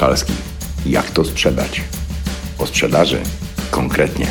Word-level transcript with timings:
Kalski. 0.00 0.32
Jak 0.86 1.10
to 1.10 1.24
sprzedać? 1.24 1.82
O 2.58 2.66
sprzedaży 2.66 3.22
konkretnie. 3.70 4.26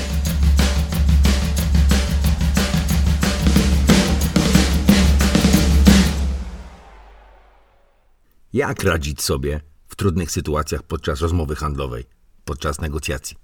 Jak 8.54 8.84
radzić 8.84 9.22
sobie 9.22 9.62
w 9.88 9.96
trudnych 9.96 10.32
sytuacjach 10.32 10.84
podczas 10.84 11.22
rozmowy 11.22 11.56
handlowej, 11.56 12.06
podczas 12.46 12.82
negocjacji? 12.82 13.38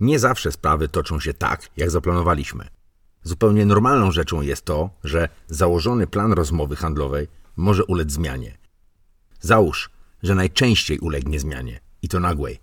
Nie 0.00 0.18
zawsze 0.18 0.52
sprawy 0.52 0.88
toczą 0.88 1.20
się 1.20 1.34
tak, 1.34 1.70
jak 1.76 1.90
zaplanowaliśmy. 1.90 2.68
Zupełnie 3.22 3.66
normalną 3.66 4.12
rzeczą 4.12 4.40
jest 4.40 4.64
to, 4.64 4.90
że 5.04 5.28
założony 5.46 6.06
plan 6.06 6.32
rozmowy 6.32 6.76
handlowej 6.76 7.28
może 7.56 7.84
ulec 7.84 8.10
zmianie. 8.12 8.58
Załóż, 9.40 9.93
że 10.24 10.34
najczęściej 10.34 10.98
ulegnie 10.98 11.40
zmianie 11.40 11.80
i 12.02 12.08
to 12.08 12.20
nagłej. 12.20 12.60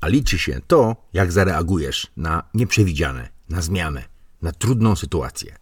A 0.00 0.08
liczy 0.08 0.38
się 0.38 0.60
to, 0.66 0.96
jak 1.12 1.32
zareagujesz 1.32 2.06
na 2.16 2.42
nieprzewidziane, 2.54 3.28
na 3.48 3.62
zmianę, 3.62 4.04
na 4.42 4.52
trudną 4.52 4.96
sytuację. 4.96 5.56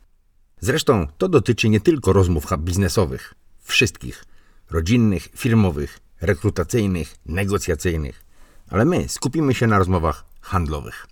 Zresztą 0.61 1.07
to 1.19 1.29
dotyczy 1.29 1.69
nie 1.69 1.81
tylko 1.81 2.13
rozmów 2.13 2.47
biznesowych, 2.59 3.35
wszystkich 3.61 4.25
rodzinnych, 4.71 5.29
firmowych, 5.37 6.01
rekrutacyjnych, 6.21 7.17
negocjacyjnych, 7.27 8.25
ale 8.69 8.85
my 8.85 9.09
skupimy 9.09 9.55
się 9.55 9.67
na 9.67 9.79
rozmowach 9.79 10.25
handlowych. 10.41 11.07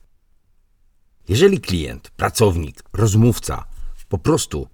Jeżeli 1.28 1.60
klient, 1.60 2.10
pracownik, 2.10 2.82
rozmówca 2.92 3.64
po 4.08 4.18
prostu 4.18 4.68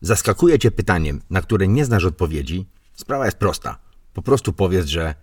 zaskakuje 0.00 0.58
cię 0.58 0.70
pytaniem, 0.70 1.20
na 1.30 1.42
które 1.42 1.68
nie 1.68 1.84
znasz 1.84 2.04
odpowiedzi, 2.04 2.66
sprawa 2.94 3.24
jest 3.24 3.38
prosta. 3.38 3.89
Po 4.12 4.22
prostu 4.22 4.52
powiedz, 4.52 4.86
że 4.86 5.14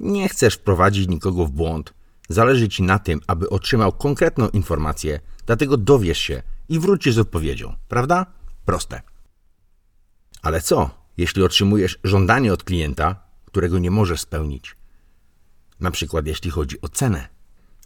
nie 0.00 0.28
chcesz 0.28 0.54
wprowadzić 0.54 1.08
nikogo 1.08 1.46
w 1.46 1.50
błąd, 1.50 1.94
zależy 2.28 2.68
ci 2.68 2.82
na 2.82 2.98
tym, 2.98 3.20
aby 3.26 3.50
otrzymał 3.50 3.92
konkretną 3.92 4.48
informację, 4.48 5.20
dlatego 5.46 5.76
dowiesz 5.76 6.18
się 6.18 6.42
i 6.68 6.78
wrócisz 6.78 7.14
z 7.14 7.18
odpowiedzią, 7.18 7.74
prawda? 7.88 8.26
Proste. 8.64 9.02
Ale 10.42 10.60
co, 10.60 10.90
jeśli 11.16 11.42
otrzymujesz 11.42 11.98
żądanie 12.04 12.52
od 12.52 12.64
klienta, 12.64 13.24
którego 13.44 13.78
nie 13.78 13.90
możesz 13.90 14.20
spełnić? 14.20 14.76
Na 15.80 15.90
przykład 15.90 16.26
jeśli 16.26 16.50
chodzi 16.50 16.80
o 16.80 16.88
cenę 16.88 17.28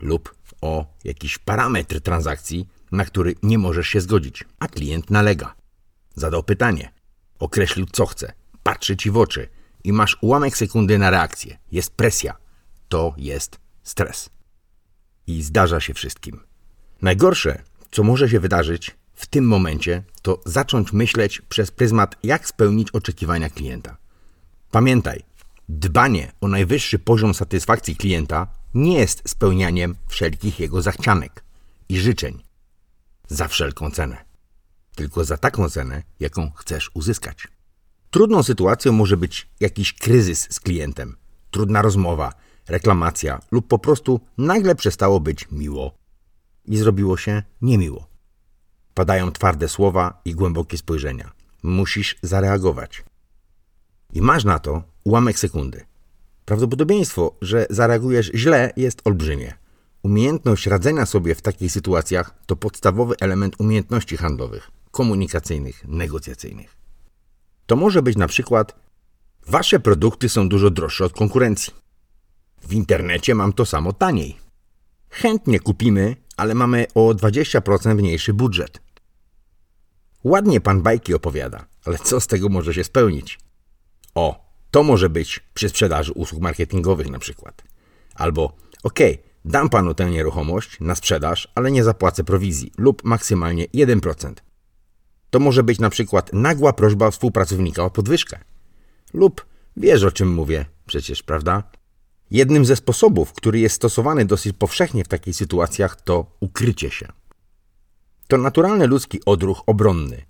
lub 0.01 0.35
o 0.61 0.95
jakiś 1.05 1.39
parametr 1.39 2.01
transakcji, 2.01 2.69
na 2.93 3.05
który 3.05 3.35
nie 3.43 3.59
możesz 3.59 3.89
się 3.89 4.01
zgodzić, 4.01 4.45
a 4.59 4.69
klient 4.69 5.11
nalega. 5.11 5.55
Zadał 6.15 6.43
pytanie, 6.43 6.93
określił 7.39 7.87
co 7.93 8.07
chce, 8.07 8.33
patrzy 8.63 8.97
ci 8.97 9.11
w 9.11 9.17
oczy 9.17 9.49
i 9.85 9.93
masz 9.93 10.19
ułamek 10.21 10.57
sekundy 10.57 10.99
na 10.99 11.11
reakcję. 11.11 11.59
Jest 11.73 11.91
presja. 11.91 12.37
To 12.89 13.15
jest 13.17 13.59
stres. 13.83 14.31
I 15.27 15.43
zdarza 15.43 15.81
się 15.81 15.95
wszystkim. 15.95 16.41
Najgorsze, 17.03 17.63
co 17.91 18.03
może 18.03 18.29
się 18.29 18.41
wydarzyć 18.41 18.97
w 19.15 19.27
tym 19.27 19.45
momencie, 19.45 20.03
to 20.23 20.41
zacząć 20.47 20.93
myśleć 20.93 21.43
przez 21.49 21.71
pryzmat, 21.71 22.17
jak 22.23 22.49
spełnić 22.49 22.91
oczekiwania 22.91 23.51
klienta. 23.51 23.97
Pamiętaj, 24.71 25.23
dbanie 25.69 26.33
o 26.41 26.49
najwyższy 26.49 26.99
poziom 26.99 27.35
satysfakcji 27.35 27.97
klienta 27.97 28.47
nie 28.75 28.99
jest 28.99 29.29
spełnianiem 29.29 29.97
wszelkich 30.09 30.61
jego 30.61 30.83
zachcianek 30.83 31.45
i 31.89 32.01
życzeń 32.01 32.43
za 33.29 33.49
wszelką 33.49 33.91
cenę, 33.91 34.25
tylko 34.95 35.25
za 35.25 35.37
taką 35.37 35.71
cenę, 35.71 36.03
jaką 36.21 36.51
chcesz 36.51 36.91
uzyskać. 36.95 37.49
Trudną 38.11 38.43
sytuacją 38.43 38.93
może 38.93 39.17
być 39.17 39.49
jakiś 39.61 39.93
kryzys 39.93 40.47
z 40.51 40.61
klientem, 40.61 41.17
trudna 41.51 41.83
rozmowa, 41.83 42.33
reklamacja 42.69 43.41
lub 43.51 43.69
po 43.69 43.79
prostu 43.79 44.21
nagle 44.39 44.75
przestało 44.75 45.21
być 45.21 45.51
miło 45.51 45.95
i 46.65 46.77
zrobiło 46.77 47.17
się 47.17 47.43
niemiło. 47.63 48.07
Padają 48.95 49.33
twarde 49.33 49.69
słowa 49.69 50.21
i 50.25 50.35
głębokie 50.35 50.79
spojrzenia. 50.79 51.33
Musisz 51.63 52.17
zareagować. 52.23 53.05
I 54.13 54.23
masz 54.23 54.45
na 54.45 54.59
to 54.59 54.83
ułamek 55.05 55.39
sekundy. 55.39 55.85
Prawdopodobieństwo, 56.45 57.35
że 57.43 57.67
zareagujesz 57.71 58.31
źle, 58.35 58.73
jest 58.77 59.01
olbrzymie. 59.05 59.55
Umiejętność 60.03 60.67
radzenia 60.67 61.07
sobie 61.07 61.35
w 61.35 61.43
takich 61.43 61.73
sytuacjach 61.73 62.35
to 62.47 62.57
podstawowy 62.57 63.15
element 63.21 63.55
umiejętności 63.59 64.17
handlowych, 64.17 64.71
komunikacyjnych, 64.91 65.85
negocjacyjnych. 65.89 66.78
To 67.69 67.77
może 67.77 68.03
być 68.03 68.17
na 68.17 68.29
przykład: 68.29 68.75
Wasze 69.47 69.81
produkty 69.81 70.29
są 70.29 70.49
dużo 70.49 70.71
droższe 70.71 71.05
od 71.05 71.13
konkurencji. 71.13 71.73
W 72.63 72.73
internecie 72.73 73.35
mam 73.35 73.53
to 73.53 73.67
samo 73.67 73.93
taniej. 73.93 74.37
Chętnie 75.11 75.61
kupimy, 75.61 76.17
ale 76.37 76.55
mamy 76.55 76.87
o 76.95 77.01
20% 77.01 77.95
mniejszy 77.95 78.35
budżet. 78.35 78.81
Ładnie 80.25 80.61
pan 80.61 80.83
bajki 80.83 81.15
opowiada, 81.15 81.65
ale 81.85 81.99
co 81.99 82.21
z 82.21 82.27
tego 82.27 82.49
może 82.49 82.75
się 82.75 82.85
spełnić? 82.85 83.39
O, 84.15 84.53
to 84.71 84.83
może 84.83 85.11
być 85.11 85.41
przy 85.55 85.69
sprzedaży 85.69 86.13
usług 86.13 86.43
marketingowych 86.43 87.11
na 87.11 87.19
przykład. 87.19 87.63
Albo, 88.15 88.45
okej, 88.83 89.15
okay, 89.15 89.29
dam 89.45 89.69
panu 89.69 89.95
tę 89.95 90.11
nieruchomość 90.11 90.81
na 90.81 90.95
sprzedaż, 90.95 91.49
ale 91.55 91.71
nie 91.71 91.85
zapłacę 91.85 92.25
prowizji 92.25 92.73
lub 92.79 93.05
maksymalnie 93.05 93.67
1%. 93.67 94.33
To 95.31 95.39
może 95.39 95.63
być 95.63 95.79
na 95.79 95.91
przykład 95.91 96.33
nagła 96.33 96.73
prośba 96.73 97.11
współpracownika 97.11 97.85
o 97.85 97.91
podwyżkę. 97.91 98.39
Lub 99.15 99.47
wiesz 99.77 100.03
o 100.03 100.13
czym 100.13 100.35
mówię, 100.35 100.65
przecież, 100.87 101.23
prawda? 101.23 101.63
Jednym 102.31 102.65
ze 102.65 102.77
sposobów, 102.77 103.33
który 103.33 103.59
jest 103.59 103.75
stosowany 103.77 104.25
dosyć 104.25 104.57
powszechnie 104.59 105.05
w 105.05 105.09
takich 105.09 105.37
sytuacjach, 105.37 106.01
to 106.03 106.27
ukrycie 106.41 106.91
się. 106.91 107.09
To 108.29 108.39
naturalny 108.39 108.87
ludzki 108.87 109.21
odruch 109.27 109.63
obronny. 109.67 110.23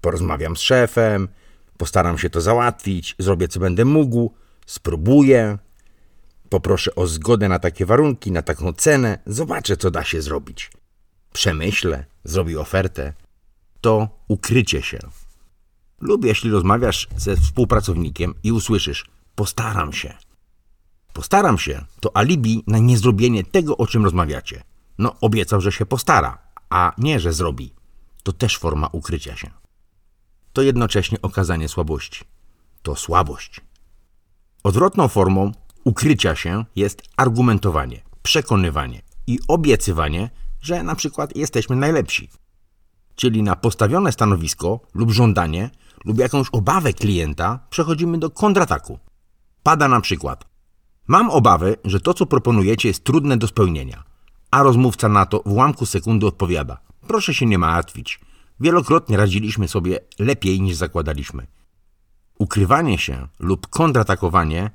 Porozmawiam 0.00 0.56
z 0.56 0.60
szefem, 0.60 1.28
Postaram 1.76 2.18
się 2.18 2.30
to 2.30 2.40
załatwić, 2.40 3.14
zrobię 3.18 3.48
co 3.48 3.60
będę 3.60 3.84
mógł, 3.84 4.34
spróbuję, 4.66 5.58
poproszę 6.48 6.94
o 6.94 7.06
zgodę 7.06 7.48
na 7.48 7.58
takie 7.58 7.86
warunki, 7.86 8.32
na 8.32 8.42
taką 8.42 8.72
cenę, 8.72 9.18
zobaczę 9.26 9.76
co 9.76 9.90
da 9.90 10.04
się 10.04 10.22
zrobić. 10.22 10.70
Przemyślę, 11.32 12.04
zrobię 12.24 12.60
ofertę. 12.60 13.12
To 13.86 14.08
ukrycie 14.28 14.82
się. 14.82 14.98
Lub 16.00 16.24
jeśli 16.24 16.50
rozmawiasz 16.50 17.08
ze 17.16 17.36
współpracownikiem 17.36 18.34
i 18.42 18.52
usłyszysz 18.52 19.04
postaram 19.34 19.92
się. 19.92 20.14
Postaram 21.12 21.58
się 21.58 21.84
to 22.00 22.16
alibi 22.16 22.64
na 22.66 22.78
niezrobienie 22.78 23.44
tego, 23.44 23.76
o 23.76 23.86
czym 23.86 24.04
rozmawiacie. 24.04 24.62
No, 24.98 25.16
obiecał, 25.20 25.60
że 25.60 25.72
się 25.72 25.86
postara, 25.86 26.38
a 26.70 26.92
nie, 26.98 27.20
że 27.20 27.32
zrobi. 27.32 27.72
To 28.22 28.32
też 28.32 28.58
forma 28.58 28.88
ukrycia 28.92 29.36
się 29.36 29.50
to 30.56 30.62
jednocześnie 30.62 31.18
okazanie 31.22 31.68
słabości. 31.68 32.24
To 32.82 32.96
słabość. 32.96 33.60
Odwrotną 34.62 35.08
formą 35.08 35.52
ukrycia 35.84 36.36
się 36.36 36.64
jest 36.76 37.02
argumentowanie, 37.16 38.02
przekonywanie 38.22 39.02
i 39.26 39.38
obiecywanie, 39.48 40.30
że 40.60 40.82
na 40.82 40.94
przykład 40.94 41.36
jesteśmy 41.36 41.76
najlepsi. 41.76 42.30
Czyli 43.16 43.42
na 43.42 43.56
postawione 43.56 44.12
stanowisko 44.12 44.80
lub 44.94 45.10
żądanie 45.10 45.70
lub 46.04 46.18
jakąś 46.18 46.48
obawę 46.52 46.92
klienta 46.92 47.58
przechodzimy 47.70 48.18
do 48.18 48.30
kontrataku. 48.30 48.98
Pada 49.62 49.88
na 49.88 50.00
przykład: 50.00 50.44
Mam 51.06 51.30
obawy, 51.30 51.76
że 51.84 52.00
to, 52.00 52.14
co 52.14 52.26
proponujecie, 52.26 52.88
jest 52.88 53.04
trudne 53.04 53.36
do 53.36 53.46
spełnienia. 53.46 54.04
A 54.50 54.62
rozmówca 54.62 55.08
na 55.08 55.26
to 55.26 55.42
w 55.46 55.52
ułamku 55.52 55.86
sekundy 55.86 56.26
odpowiada: 56.26 56.78
Proszę 57.06 57.34
się 57.34 57.46
nie 57.46 57.58
martwić. 57.58 58.20
Wielokrotnie 58.60 59.16
radziliśmy 59.16 59.68
sobie 59.68 59.98
lepiej 60.18 60.60
niż 60.60 60.76
zakładaliśmy. 60.76 61.46
Ukrywanie 62.38 62.98
się 62.98 63.28
lub 63.38 63.66
kontratakowanie, 63.66 64.70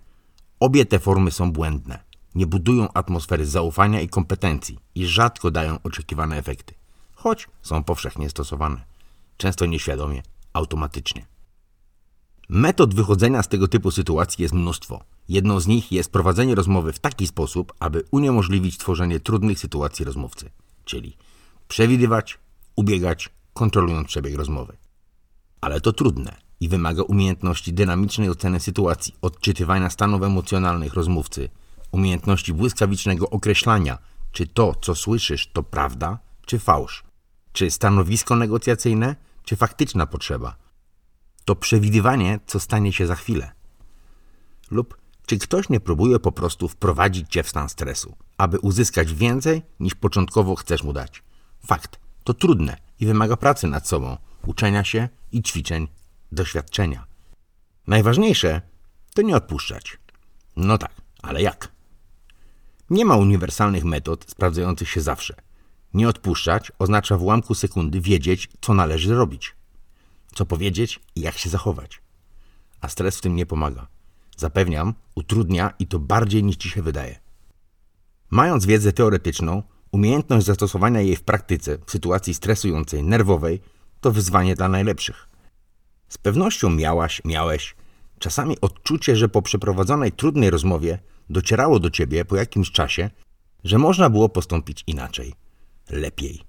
obie 0.60 0.86
te 0.86 1.00
formy 1.00 1.32
są 1.32 1.52
błędne. 1.52 2.04
Nie 2.36 2.48
budują 2.48 2.94
atmosfery 2.94 3.46
zaufania 3.46 4.02
i 4.02 4.10
kompetencji 4.10 4.80
i 4.96 5.06
rzadko 5.06 5.52
dają 5.52 5.78
oczekiwane 5.84 6.38
efekty, 6.38 6.74
choć 7.22 7.48
są 7.62 7.84
powszechnie 7.84 8.30
stosowane. 8.30 8.82
Często 9.38 9.66
nieświadomie, 9.66 10.24
automatycznie. 10.54 11.26
Metod 12.50 12.94
wychodzenia 12.94 13.44
z 13.44 13.48
tego 13.48 13.68
typu 13.68 13.92
sytuacji 13.92 14.42
jest 14.42 14.54
mnóstwo. 14.54 15.04
Jedną 15.30 15.60
z 15.60 15.68
nich 15.68 15.92
jest 15.92 16.12
prowadzenie 16.12 16.56
rozmowy 16.56 16.94
w 16.94 17.00
taki 17.00 17.28
sposób, 17.28 17.74
aby 17.80 18.04
uniemożliwić 18.12 18.78
tworzenie 18.78 19.20
trudnych 19.20 19.60
sytuacji 19.60 20.06
rozmówcy, 20.06 20.50
czyli 20.86 21.18
przewidywać, 21.68 22.40
ubiegać, 22.76 23.30
kontrolując 23.54 24.08
przebieg 24.08 24.36
rozmowy. 24.36 24.78
Ale 25.62 25.82
to 25.82 25.94
trudne 25.94 26.36
i 26.60 26.70
wymaga 26.70 27.04
umiejętności 27.04 27.74
dynamicznej 27.74 28.30
oceny 28.30 28.60
sytuacji, 28.60 29.16
odczytywania 29.22 29.90
stanów 29.90 30.24
emocjonalnych 30.24 30.94
rozmówcy, 30.94 31.50
umiejętności 31.92 32.54
błyskawicznego 32.54 33.30
określania, 33.30 33.98
czy 34.32 34.48
to, 34.48 34.76
co 34.82 34.96
słyszysz, 34.96 35.48
to 35.54 35.64
prawda, 35.64 36.20
czy 36.46 36.60
fałsz, 36.60 37.04
czy 37.54 37.72
stanowisko 37.72 38.36
negocjacyjne, 38.36 39.16
czy 39.44 39.56
faktyczna 39.56 40.08
potrzeba. 40.08 40.56
To 41.46 41.56
przewidywanie, 41.56 42.40
co 42.48 42.60
stanie 42.60 42.94
się 42.94 43.08
za 43.08 43.16
chwilę. 43.16 43.52
Lub 44.72 44.98
Czy 45.26 45.38
ktoś 45.38 45.70
nie 45.70 45.80
próbuje 45.80 46.20
po 46.20 46.32
prostu 46.32 46.68
wprowadzić 46.68 47.30
cię 47.30 47.44
w 47.44 47.50
stan 47.50 47.70
stresu, 47.70 48.16
aby 48.38 48.60
uzyskać 48.60 49.14
więcej 49.14 49.62
niż 49.80 49.96
początkowo 49.96 50.56
chcesz 50.56 50.84
mu 50.84 50.94
dać? 50.94 51.24
Fakt, 51.68 52.00
to 52.24 52.34
trudne 52.34 52.78
i 53.00 53.06
wymaga 53.06 53.38
pracy 53.38 53.68
nad 53.68 53.88
sobą, 53.88 54.18
uczenia 54.46 54.84
się 54.84 55.10
i 55.32 55.42
ćwiczeń, 55.42 55.88
doświadczenia. 56.32 57.06
Najważniejsze 57.88 58.62
to 59.14 59.22
nie 59.22 59.36
odpuszczać. 59.36 59.98
No 60.56 60.78
tak, 60.78 60.92
ale 61.22 61.42
jak? 61.42 61.72
Nie 62.90 63.06
ma 63.06 63.16
uniwersalnych 63.16 63.84
metod 63.84 64.26
sprawdzających 64.30 64.90
się 64.90 65.02
zawsze. 65.02 65.36
Nie 65.94 66.10
odpuszczać 66.10 66.72
oznacza 66.80 67.18
w 67.18 67.24
ułamku 67.24 67.56
sekundy 67.56 68.02
wiedzieć, 68.02 68.50
co 68.62 68.74
należy 68.74 69.16
robić, 69.16 69.56
co 70.36 70.46
powiedzieć 70.46 71.00
i 71.16 71.22
jak 71.22 71.38
się 71.38 71.50
zachować. 71.50 72.02
A 72.82 72.90
stres 72.90 73.18
w 73.18 73.22
tym 73.22 73.36
nie 73.36 73.46
pomaga. 73.46 73.88
Zapewniam, 74.38 74.94
utrudnia 75.16 75.74
i 75.80 75.88
to 75.88 76.00
bardziej 76.00 76.44
niż 76.44 76.56
ci 76.56 76.70
się 76.70 76.82
wydaje. 76.82 77.20
Mając 78.30 78.66
wiedzę 78.66 78.94
teoretyczną, 78.94 79.64
umiejętność 79.92 80.46
zastosowania 80.46 81.02
jej 81.02 81.16
w 81.16 81.24
praktyce 81.24 81.78
w 81.86 81.92
sytuacji 81.92 82.34
stresującej, 82.34 83.04
nerwowej, 83.04 83.62
to 84.02 84.12
wyzwanie 84.12 84.56
dla 84.56 84.70
najlepszych. 84.70 85.28
Z 86.10 86.18
pewnością 86.18 86.70
miałaś, 86.70 87.22
miałeś 87.26 87.76
czasami 88.20 88.62
odczucie, 88.62 89.16
że 89.16 89.30
po 89.30 89.42
przeprowadzonej 89.42 90.12
trudnej 90.12 90.50
rozmowie 90.50 91.00
docierało 91.30 91.80
do 91.80 91.90
ciebie 91.90 92.26
po 92.26 92.36
jakimś 92.36 92.72
czasie, 92.72 93.10
że 93.64 93.78
można 93.78 94.10
było 94.10 94.30
postąpić 94.30 94.84
inaczej, 94.88 95.34
lepiej. 95.92 96.42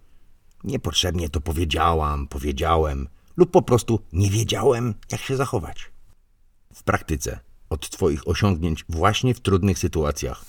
Niepotrzebnie 0.65 1.29
to 1.29 1.41
powiedziałam, 1.41 2.29
powiedziałem, 2.29 3.09
lub 3.37 3.51
po 3.51 3.63
prostu 3.63 4.01
nie 4.13 4.31
wiedziałem, 4.31 4.95
jak 5.13 5.21
się 5.21 5.37
zachować. 5.37 5.93
W 6.75 6.83
praktyce 6.83 7.41
od 7.71 7.91
Twoich 7.91 8.29
osiągnięć 8.29 8.85
właśnie 8.89 9.35
w 9.35 9.41
trudnych 9.41 9.79
sytuacjach 9.79 10.45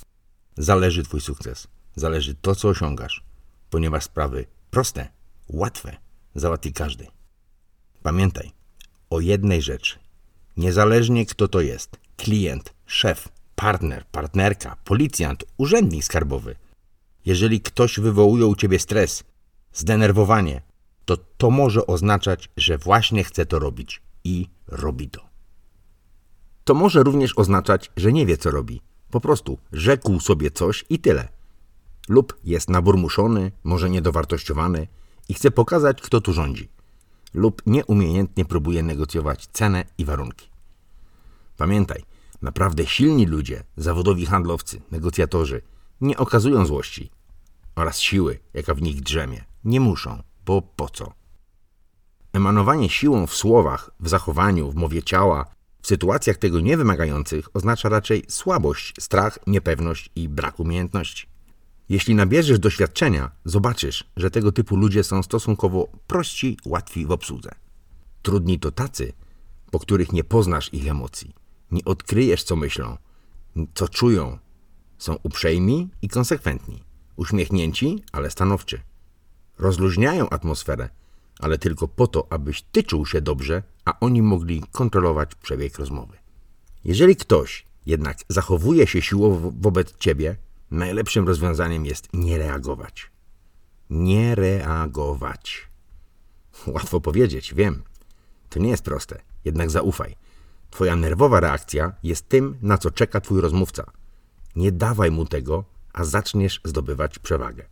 zależy 0.57 1.03
Twój 1.03 1.21
sukces, 1.21 1.67
zależy 1.95 2.35
to, 2.35 2.55
co 2.55 2.67
osiągasz, 2.69 3.23
ponieważ 3.69 4.03
sprawy 4.03 4.45
proste, 4.71 5.07
łatwe 5.49 5.97
załatwi 6.35 6.73
każdy. 6.73 7.07
Pamiętaj 8.03 8.51
o 9.09 9.19
jednej 9.19 9.61
rzeczy. 9.61 9.99
Niezależnie 10.57 11.25
kto 11.25 11.47
to 11.47 11.61
jest 11.61 11.97
klient, 12.17 12.73
szef, 12.85 13.29
partner, 13.55 14.05
partnerka, 14.05 14.77
policjant, 14.83 15.43
urzędnik 15.57 16.03
skarbowy 16.03 16.55
jeżeli 17.25 17.61
ktoś 17.61 17.99
wywołuje 17.99 18.45
u 18.45 18.55
ciebie 18.55 18.79
stres, 18.79 19.23
zdenerwowanie, 19.73 20.61
to 21.05 21.17
to 21.17 21.49
może 21.49 21.87
oznaczać, 21.87 22.49
że 22.57 22.77
właśnie 22.77 23.23
chce 23.23 23.45
to 23.45 23.59
robić 23.59 24.01
i 24.23 24.47
robi 24.67 25.09
to. 25.09 25.21
To 26.63 26.73
może 26.73 27.03
również 27.03 27.37
oznaczać, 27.37 27.91
że 27.97 28.13
nie 28.13 28.25
wie, 28.25 28.37
co 28.37 28.51
robi. 28.51 28.81
Po 29.11 29.21
prostu 29.21 29.57
rzekł 29.71 30.19
sobie 30.19 30.51
coś 30.51 30.85
i 30.89 30.99
tyle. 30.99 31.27
Lub 32.09 32.39
jest 32.43 32.69
naburmuszony, 32.69 33.51
może 33.63 33.89
niedowartościowany 33.89 34.87
i 35.29 35.33
chce 35.33 35.51
pokazać, 35.51 36.01
kto 36.01 36.21
tu 36.21 36.33
rządzi. 36.33 36.69
Lub 37.33 37.61
nieumiejętnie 37.65 38.45
próbuje 38.45 38.83
negocjować 38.83 39.47
cenę 39.47 39.85
i 39.97 40.05
warunki. 40.05 40.49
Pamiętaj, 41.57 42.03
naprawdę 42.41 42.85
silni 42.85 43.25
ludzie, 43.25 43.63
zawodowi 43.77 44.25
handlowcy, 44.25 44.81
negocjatorzy, 44.91 45.61
nie 46.03 46.17
okazują 46.17 46.65
złości 46.65 47.11
oraz 47.75 47.99
siły, 47.99 48.39
jaka 48.53 48.73
w 48.73 48.81
nich 48.81 49.01
drzemie. 49.01 49.43
Nie 49.63 49.79
muszą, 49.79 50.23
bo 50.45 50.61
po 50.61 50.89
co? 50.89 51.13
Emanowanie 52.33 52.89
siłą 52.89 53.27
w 53.27 53.35
słowach, 53.35 53.91
w 53.99 54.09
zachowaniu, 54.09 54.71
w 54.71 54.75
mowie 54.75 55.03
ciała, 55.03 55.45
w 55.81 55.87
sytuacjach 55.87 56.37
tego 56.37 56.59
niewymagających 56.59 57.55
oznacza 57.55 57.89
raczej 57.89 58.25
słabość, 58.27 58.93
strach, 58.99 59.39
niepewność 59.47 60.09
i 60.15 60.29
brak 60.29 60.59
umiejętności. 60.59 61.27
Jeśli 61.89 62.15
nabierzesz 62.15 62.59
doświadczenia, 62.59 63.31
zobaczysz, 63.45 64.03
że 64.17 64.31
tego 64.31 64.51
typu 64.51 64.75
ludzie 64.75 65.03
są 65.03 65.23
stosunkowo 65.23 65.87
prości, 66.07 66.57
łatwi 66.65 67.05
w 67.05 67.11
obsłudze. 67.11 67.51
Trudni 68.21 68.59
to 68.59 68.71
tacy, 68.71 69.13
po 69.71 69.79
których 69.79 70.13
nie 70.13 70.23
poznasz 70.23 70.73
ich 70.73 70.87
emocji, 70.87 71.33
nie 71.71 71.85
odkryjesz, 71.85 72.43
co 72.43 72.55
myślą, 72.55 72.97
co 73.73 73.87
czują. 73.87 74.37
Są 75.03 75.15
uprzejmi 75.23 75.89
i 76.01 76.09
konsekwentni, 76.09 76.83
uśmiechnięci, 77.15 78.03
ale 78.11 78.31
stanowczy. 78.31 78.81
Rozluźniają 79.59 80.29
atmosferę, 80.29 80.89
ale 81.39 81.57
tylko 81.57 81.87
po 81.87 82.07
to, 82.07 82.27
abyś 82.29 82.61
ty 82.61 82.83
czuł 82.83 83.05
się 83.05 83.21
dobrze, 83.21 83.63
a 83.85 83.99
oni 83.99 84.21
mogli 84.21 84.63
kontrolować 84.71 85.35
przebieg 85.35 85.79
rozmowy. 85.79 86.17
Jeżeli 86.85 87.15
ktoś 87.15 87.65
jednak 87.85 88.17
zachowuje 88.29 88.87
się 88.87 89.01
siłowo 89.01 89.51
wobec 89.59 89.97
ciebie, 89.97 90.35
najlepszym 90.71 91.27
rozwiązaniem 91.27 91.85
jest 91.85 92.07
nie 92.13 92.37
reagować. 92.37 93.11
Nie 93.89 94.35
reagować. 94.35 95.69
Łatwo 96.67 97.01
powiedzieć, 97.01 97.53
wiem. 97.53 97.83
To 98.49 98.59
nie 98.59 98.69
jest 98.69 98.83
proste, 98.83 99.21
jednak 99.45 99.69
zaufaj. 99.69 100.15
Twoja 100.69 100.95
nerwowa 100.95 101.39
reakcja 101.39 101.93
jest 102.03 102.29
tym, 102.29 102.57
na 102.61 102.77
co 102.77 102.91
czeka 102.91 103.21
twój 103.21 103.41
rozmówca. 103.41 104.02
Nie 104.55 104.71
dawaj 104.71 105.11
mu 105.11 105.25
tego, 105.25 105.65
a 105.93 106.03
zaczniesz 106.03 106.61
zdobywać 106.63 107.19
przewagę. 107.19 107.65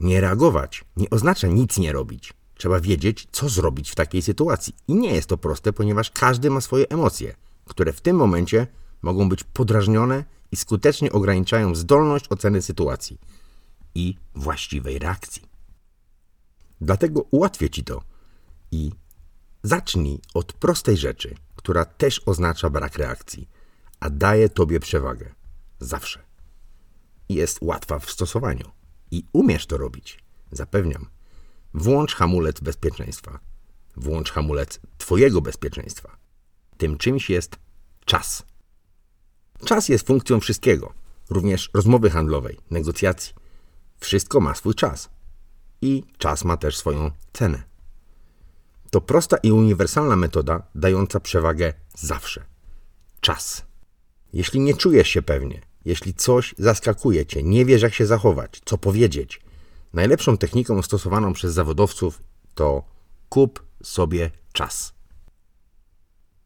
Nie 0.00 0.20
reagować 0.20 0.84
nie 0.96 1.10
oznacza 1.10 1.46
nic 1.46 1.78
nie 1.78 1.92
robić. 1.92 2.32
Trzeba 2.54 2.80
wiedzieć, 2.80 3.28
co 3.32 3.48
zrobić 3.48 3.90
w 3.90 3.94
takiej 3.94 4.22
sytuacji. 4.22 4.74
I 4.88 4.94
nie 4.94 5.14
jest 5.14 5.28
to 5.28 5.38
proste, 5.38 5.72
ponieważ 5.72 6.10
każdy 6.10 6.50
ma 6.50 6.60
swoje 6.60 6.88
emocje, 6.88 7.34
które 7.64 7.92
w 7.92 8.00
tym 8.00 8.16
momencie 8.16 8.66
mogą 9.02 9.28
być 9.28 9.44
podrażnione 9.44 10.24
i 10.52 10.56
skutecznie 10.56 11.12
ograniczają 11.12 11.74
zdolność 11.74 12.26
oceny 12.30 12.62
sytuacji 12.62 13.18
i 13.94 14.16
właściwej 14.34 14.98
reakcji. 14.98 15.42
Dlatego 16.80 17.24
ułatwię 17.30 17.70
ci 17.70 17.84
to 17.84 18.02
i 18.70 18.92
zacznij 19.62 20.20
od 20.34 20.52
prostej 20.52 20.96
rzeczy, 20.96 21.34
która 21.56 21.84
też 21.84 22.22
oznacza 22.26 22.70
brak 22.70 22.98
reakcji, 22.98 23.48
a 24.00 24.10
daje 24.10 24.48
tobie 24.48 24.80
przewagę. 24.80 25.34
Zawsze. 25.82 26.22
Jest 27.28 27.58
łatwa 27.62 27.98
w 27.98 28.10
stosowaniu 28.10 28.70
i 29.10 29.24
umiesz 29.32 29.66
to 29.66 29.76
robić. 29.76 30.18
Zapewniam. 30.52 31.06
Włącz 31.74 32.14
hamulec 32.14 32.60
bezpieczeństwa. 32.60 33.38
Włącz 33.96 34.30
hamulec 34.32 34.80
Twojego 34.98 35.40
bezpieczeństwa. 35.40 36.16
Tym 36.76 36.98
czymś 36.98 37.30
jest 37.30 37.56
czas. 38.04 38.42
Czas 39.64 39.88
jest 39.88 40.06
funkcją 40.06 40.40
wszystkiego, 40.40 40.92
również 41.30 41.70
rozmowy 41.74 42.10
handlowej, 42.10 42.58
negocjacji. 42.70 43.34
Wszystko 44.00 44.40
ma 44.40 44.54
swój 44.54 44.74
czas. 44.74 45.10
I 45.80 46.04
czas 46.18 46.44
ma 46.44 46.56
też 46.56 46.76
swoją 46.76 47.10
cenę. 47.32 47.62
To 48.90 49.00
prosta 49.00 49.36
i 49.36 49.52
uniwersalna 49.52 50.16
metoda 50.16 50.62
dająca 50.74 51.20
przewagę 51.20 51.72
zawsze. 51.94 52.44
Czas. 53.20 53.64
Jeśli 54.32 54.60
nie 54.60 54.74
czujesz 54.74 55.08
się 55.08 55.22
pewnie, 55.22 55.60
jeśli 55.84 56.14
coś 56.14 56.54
zaskakuje 56.58 57.26
cię, 57.26 57.42
nie 57.42 57.64
wiesz 57.64 57.82
jak 57.82 57.94
się 57.94 58.06
zachować, 58.06 58.60
co 58.64 58.78
powiedzieć, 58.78 59.40
Najlepszą 59.92 60.36
techniką 60.36 60.82
stosowaną 60.82 61.32
przez 61.32 61.54
zawodowców 61.54 62.22
to 62.54 62.84
kup 63.28 63.64
sobie 63.82 64.30
czas. 64.52 64.94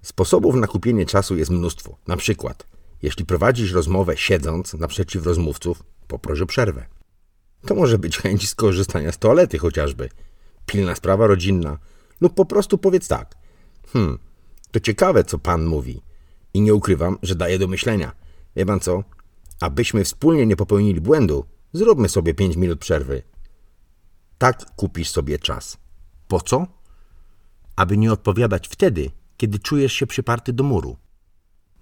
Sposobów 0.02 0.54
na 0.54 0.66
kupienie 0.66 1.06
czasu 1.06 1.36
jest 1.36 1.50
mnóstwo. 1.50 1.96
Na 2.06 2.16
przykład, 2.16 2.66
jeśli 3.02 3.24
prowadzisz 3.24 3.72
rozmowę 3.72 4.16
siedząc 4.16 4.74
naprzeciw 4.74 5.26
rozmówców, 5.26 5.82
poproś 6.06 6.40
o 6.40 6.46
przerwę. 6.46 6.86
To 7.66 7.74
może 7.74 7.98
być 7.98 8.18
chęć 8.18 8.48
skorzystania 8.48 9.12
z 9.12 9.18
toalety 9.18 9.58
chociażby, 9.58 10.08
pilna 10.66 10.94
sprawa 10.94 11.26
rodzinna, 11.26 11.78
lub 12.20 12.34
po 12.34 12.44
prostu 12.44 12.78
powiedz 12.78 13.08
tak. 13.08 13.34
Hmm, 13.92 14.18
to 14.70 14.80
ciekawe, 14.80 15.24
co 15.24 15.38
pan 15.38 15.64
mówi. 15.64 16.02
I 16.54 16.60
nie 16.60 16.74
ukrywam, 16.74 17.18
że 17.22 17.34
daje 17.34 17.58
do 17.58 17.68
myślenia. 17.68 18.12
Wie 18.56 18.66
pan 18.66 18.80
co? 18.80 19.04
Abyśmy 19.60 20.04
wspólnie 20.04 20.46
nie 20.46 20.56
popełnili 20.56 21.00
błędu, 21.00 21.44
zróbmy 21.72 22.08
sobie 22.08 22.34
pięć 22.34 22.56
minut 22.56 22.78
przerwy. 22.78 23.22
Tak 24.38 24.76
kupisz 24.76 25.10
sobie 25.10 25.38
czas. 25.38 25.78
Po 26.28 26.40
co? 26.40 26.66
Aby 27.76 27.96
nie 27.96 28.12
odpowiadać 28.12 28.68
wtedy, 28.68 29.10
kiedy 29.36 29.58
czujesz 29.58 29.92
się 29.92 30.06
przyparty 30.06 30.52
do 30.52 30.64
muru. 30.64 30.96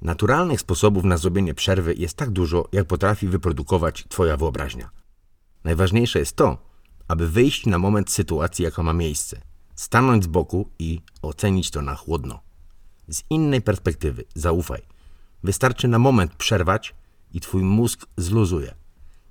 Naturalnych 0.02 0.61
sposobów 0.61 1.04
na 1.04 1.16
zrobienie 1.16 1.54
przerwy 1.54 1.95
jest 1.95 2.16
tak 2.16 2.31
dużo, 2.31 2.69
jak 2.73 2.87
potrafi 2.87 3.28
wyprodukować 3.28 4.04
Twoja 4.09 4.37
wyobraźnia. 4.37 4.90
Najważniejsze 5.64 6.19
jest 6.19 6.37
to, 6.37 6.59
aby 7.09 7.28
wyjść 7.28 7.66
na 7.66 7.78
moment 7.78 8.11
sytuacji, 8.11 8.64
jaka 8.64 8.83
ma 8.83 8.93
miejsce, 8.93 9.40
stanąć 9.75 10.25
z 10.25 10.26
boku 10.26 10.69
i 10.78 11.00
ocenić 11.23 11.71
to 11.71 11.83
na 11.83 11.95
chłodno. 11.95 12.40
Z 13.09 13.23
innej 13.31 13.62
perspektywy, 13.62 14.25
zaufaj. 14.35 14.83
Wystarczy 15.43 15.88
na 15.88 15.99
moment 15.99 16.35
przerwać 16.35 16.95
i 17.35 17.41
Twój 17.41 17.62
mózg 17.62 18.07
zluzuje, 18.17 18.75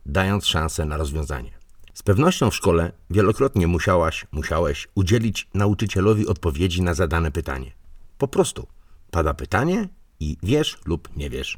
dając 0.06 0.46
szansę 0.46 0.86
na 0.86 0.98
rozwiązanie. 0.98 1.52
Z 1.94 2.04
pewnością 2.04 2.50
w 2.50 2.56
szkole 2.56 2.92
wielokrotnie 3.10 3.68
musiałaś, 3.68 4.26
musiałeś 4.32 4.88
udzielić 4.96 5.48
nauczycielowi 5.54 6.28
odpowiedzi 6.28 6.82
na 6.82 6.94
zadane 6.94 7.32
pytanie. 7.32 7.72
Po 8.18 8.28
prostu 8.28 8.68
pada 9.12 9.34
pytanie 9.34 9.90
i 10.20 10.38
wiesz 10.44 10.78
lub 10.86 11.10
nie 11.16 11.30
wiesz. 11.30 11.58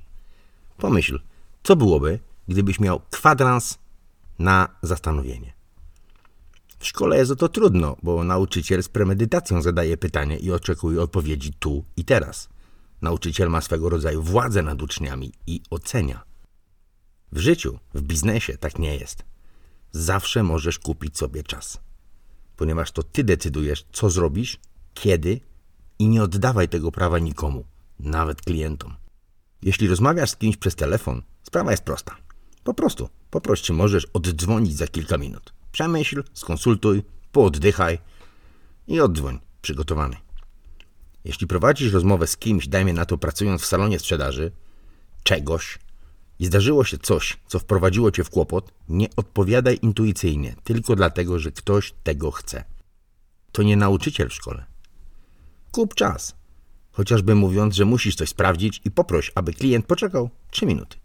Pomyśl, 0.78 1.20
co 1.64 1.76
byłoby, 1.76 2.20
gdybyś 2.48 2.80
miał 2.80 3.02
kwadrans 3.12 3.78
na 4.40 4.68
zastanowienie. 4.82 5.54
W 6.80 6.88
szkole 6.88 7.18
jest 7.18 7.32
o 7.32 7.36
to 7.36 7.50
trudno, 7.50 7.98
bo 8.04 8.24
nauczyciel 8.24 8.84
z 8.84 8.90
premedytacją 8.90 9.62
zadaje 9.62 9.98
pytanie 9.98 10.38
i 10.38 10.52
oczekuje 10.52 11.02
odpowiedzi 11.02 11.54
tu 11.54 11.84
i 11.98 12.06
teraz. 12.06 12.50
Nauczyciel 13.02 13.50
ma 13.50 13.62
swego 13.62 13.90
rodzaju 13.90 14.22
władzę 14.22 14.64
nad 14.64 14.82
uczniami 14.82 15.32
i 15.48 15.62
ocenia. 15.70 16.24
W 17.36 17.40
życiu, 17.40 17.80
w 17.94 18.02
biznesie 18.02 18.58
tak 18.58 18.80
nie 18.80 18.96
jest. 18.96 19.24
Zawsze 19.92 20.44
możesz 20.44 20.80
kupić 20.80 21.18
sobie 21.18 21.44
czas, 21.44 21.80
ponieważ 22.58 22.92
to 22.92 23.04
ty 23.04 23.24
decydujesz, 23.24 23.86
co 23.92 24.10
zrobisz, 24.10 24.60
kiedy 24.94 25.40
i 26.00 26.08
nie 26.08 26.24
oddawaj 26.24 26.70
tego 26.70 26.92
prawa 26.92 27.20
nikomu, 27.20 27.66
nawet 28.00 28.42
klientom. 28.42 28.96
Jeśli 29.62 29.88
rozmawiasz 29.88 30.30
z 30.30 30.36
kimś 30.36 30.58
przez 30.58 30.76
telefon, 30.76 31.22
sprawa 31.44 31.72
jest 31.72 31.84
prosta. 31.84 32.16
Po 32.64 32.74
prostu 32.74 33.10
poproś, 33.30 33.62
czy 33.62 33.74
możesz 33.74 34.06
oddzwonić 34.06 34.78
za 34.78 34.88
kilka 34.88 35.18
minut. 35.18 35.54
Przemyśl, 35.72 36.24
skonsultuj, 36.34 37.04
pooddychaj 37.32 38.00
i 38.88 39.00
oddzwoń 39.00 39.40
przygotowany. 39.62 40.16
Jeśli 41.26 41.48
prowadzisz 41.48 41.94
rozmowę 41.94 42.28
z 42.28 42.38
kimś, 42.38 42.68
dajmy 42.68 42.94
na 42.94 43.06
to 43.06 43.18
pracując 43.18 43.62
w 43.62 43.66
salonie 43.66 44.00
sprzedaży, 44.00 44.52
czegoś 45.24 45.80
i 46.40 46.46
zdarzyło 46.46 46.84
się 46.84 46.98
coś, 46.98 47.38
co 47.48 47.60
wprowadziło 47.60 48.12
cię 48.12 48.24
w 48.24 48.30
kłopot, 48.30 48.74
nie 48.90 49.08
odpowiadaj 49.16 49.80
intuicyjnie, 49.82 50.56
tylko 50.64 50.96
dlatego, 50.96 51.40
że 51.40 51.52
ktoś 51.52 51.94
tego 52.04 52.32
chce. 52.32 52.64
To 53.52 53.64
nie 53.64 53.78
nauczyciel 53.78 54.30
w 54.30 54.34
szkole. 54.34 54.66
Kup 55.72 55.96
czas, 55.96 56.36
chociażby 56.92 57.36
mówiąc, 57.36 57.76
że 57.76 57.86
musisz 57.86 58.16
coś 58.16 58.30
sprawdzić 58.30 58.82
i 58.86 58.92
poproś, 58.92 59.32
aby 59.36 59.54
klient 59.54 59.86
poczekał 59.86 60.30
3 60.52 60.66
minuty. 60.66 60.98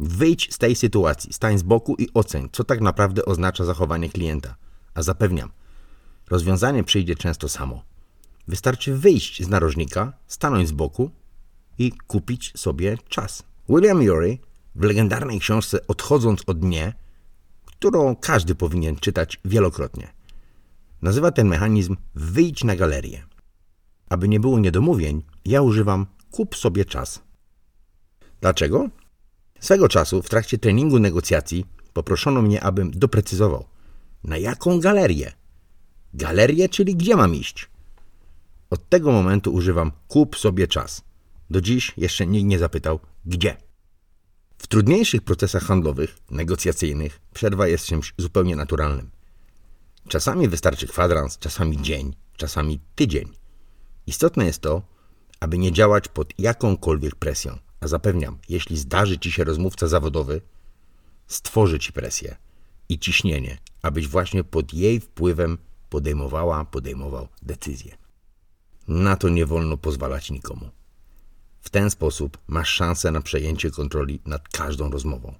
Wyjdź 0.00 0.54
z 0.54 0.58
tej 0.58 0.76
sytuacji, 0.76 1.32
stań 1.32 1.58
z 1.58 1.62
boku 1.62 1.94
i 1.98 2.08
oceń, 2.14 2.48
co 2.52 2.64
tak 2.64 2.80
naprawdę 2.80 3.24
oznacza 3.24 3.64
zachowanie 3.64 4.08
klienta. 4.08 4.56
A 4.94 5.02
zapewniam, 5.02 5.50
rozwiązanie 6.30 6.84
przyjdzie 6.84 7.16
często 7.16 7.48
samo. 7.48 7.82
Wystarczy 8.48 8.96
wyjść 8.96 9.42
z 9.42 9.48
narożnika, 9.48 10.12
stanąć 10.26 10.68
z 10.68 10.72
boku 10.72 11.10
i 11.78 11.92
kupić 11.92 12.52
sobie 12.56 12.98
czas. 13.08 13.42
William 13.68 14.00
Urey 14.00 14.40
w 14.74 14.82
legendarnej 14.82 15.40
książce 15.40 15.86
Odchodząc 15.86 16.42
od 16.46 16.62
nie, 16.62 16.92
którą 17.64 18.16
każdy 18.16 18.54
powinien 18.54 18.96
czytać 18.96 19.40
wielokrotnie, 19.44 20.12
nazywa 21.02 21.32
ten 21.32 21.48
mechanizm 21.48 21.96
wyjdź 22.14 22.64
na 22.64 22.76
galerię. 22.76 23.26
Aby 24.08 24.28
nie 24.28 24.40
było 24.40 24.58
niedomówień, 24.58 25.22
ja 25.44 25.62
używam 25.62 26.06
kup 26.30 26.56
sobie 26.56 26.84
czas. 26.84 27.22
Dlaczego? 28.40 28.88
Swego 29.60 29.88
czasu 29.88 30.22
w 30.22 30.28
trakcie 30.28 30.58
treningu 30.58 30.98
negocjacji 30.98 31.66
poproszono 31.92 32.42
mnie, 32.42 32.62
abym 32.62 32.90
doprecyzował, 32.90 33.64
na 34.24 34.36
jaką 34.38 34.80
galerię. 34.80 35.32
Galerię, 36.14 36.68
czyli 36.68 36.96
gdzie 36.96 37.16
mam 37.16 37.34
iść? 37.34 37.68
Od 38.70 38.88
tego 38.88 39.12
momentu 39.12 39.54
używam 39.54 39.92
kup 40.08 40.36
sobie 40.36 40.66
czas. 40.66 41.02
Do 41.50 41.60
dziś 41.60 41.92
jeszcze 41.96 42.26
nikt 42.26 42.46
nie 42.46 42.58
zapytał, 42.58 43.00
gdzie. 43.28 43.56
W 44.58 44.66
trudniejszych 44.66 45.22
procesach 45.22 45.62
handlowych, 45.62 46.18
negocjacyjnych, 46.30 47.20
przerwa 47.34 47.68
jest 47.68 47.86
czymś 47.86 48.14
zupełnie 48.18 48.56
naturalnym. 48.56 49.10
Czasami 50.08 50.48
wystarczy 50.48 50.86
kwadrans, 50.86 51.38
czasami 51.38 51.82
dzień, 51.82 52.16
czasami 52.36 52.80
tydzień. 52.94 53.32
Istotne 54.06 54.44
jest 54.46 54.60
to, 54.60 54.82
aby 55.40 55.58
nie 55.58 55.72
działać 55.72 56.08
pod 56.08 56.32
jakąkolwiek 56.38 57.14
presją. 57.14 57.58
A 57.80 57.88
zapewniam, 57.88 58.38
jeśli 58.48 58.78
zdarzy 58.78 59.18
ci 59.18 59.32
się 59.32 59.44
rozmówca 59.44 59.88
zawodowy, 59.88 60.40
stworzy 61.26 61.78
ci 61.78 61.92
presję 61.92 62.36
i 62.88 62.98
ciśnienie, 62.98 63.58
abyś 63.82 64.08
właśnie 64.08 64.44
pod 64.44 64.74
jej 64.74 65.00
wpływem 65.00 65.58
podejmowała, 65.90 66.64
podejmował 66.64 67.28
decyzję. 67.42 67.96
Na 68.88 69.16
to 69.16 69.28
nie 69.28 69.46
wolno 69.46 69.76
pozwalać 69.76 70.30
nikomu. 70.30 70.70
W 71.60 71.70
ten 71.70 71.90
sposób 71.90 72.38
masz 72.46 72.68
szansę 72.68 73.10
na 73.10 73.20
przejęcie 73.20 73.70
kontroli 73.70 74.20
nad 74.26 74.48
każdą 74.48 74.90
rozmową. 74.90 75.34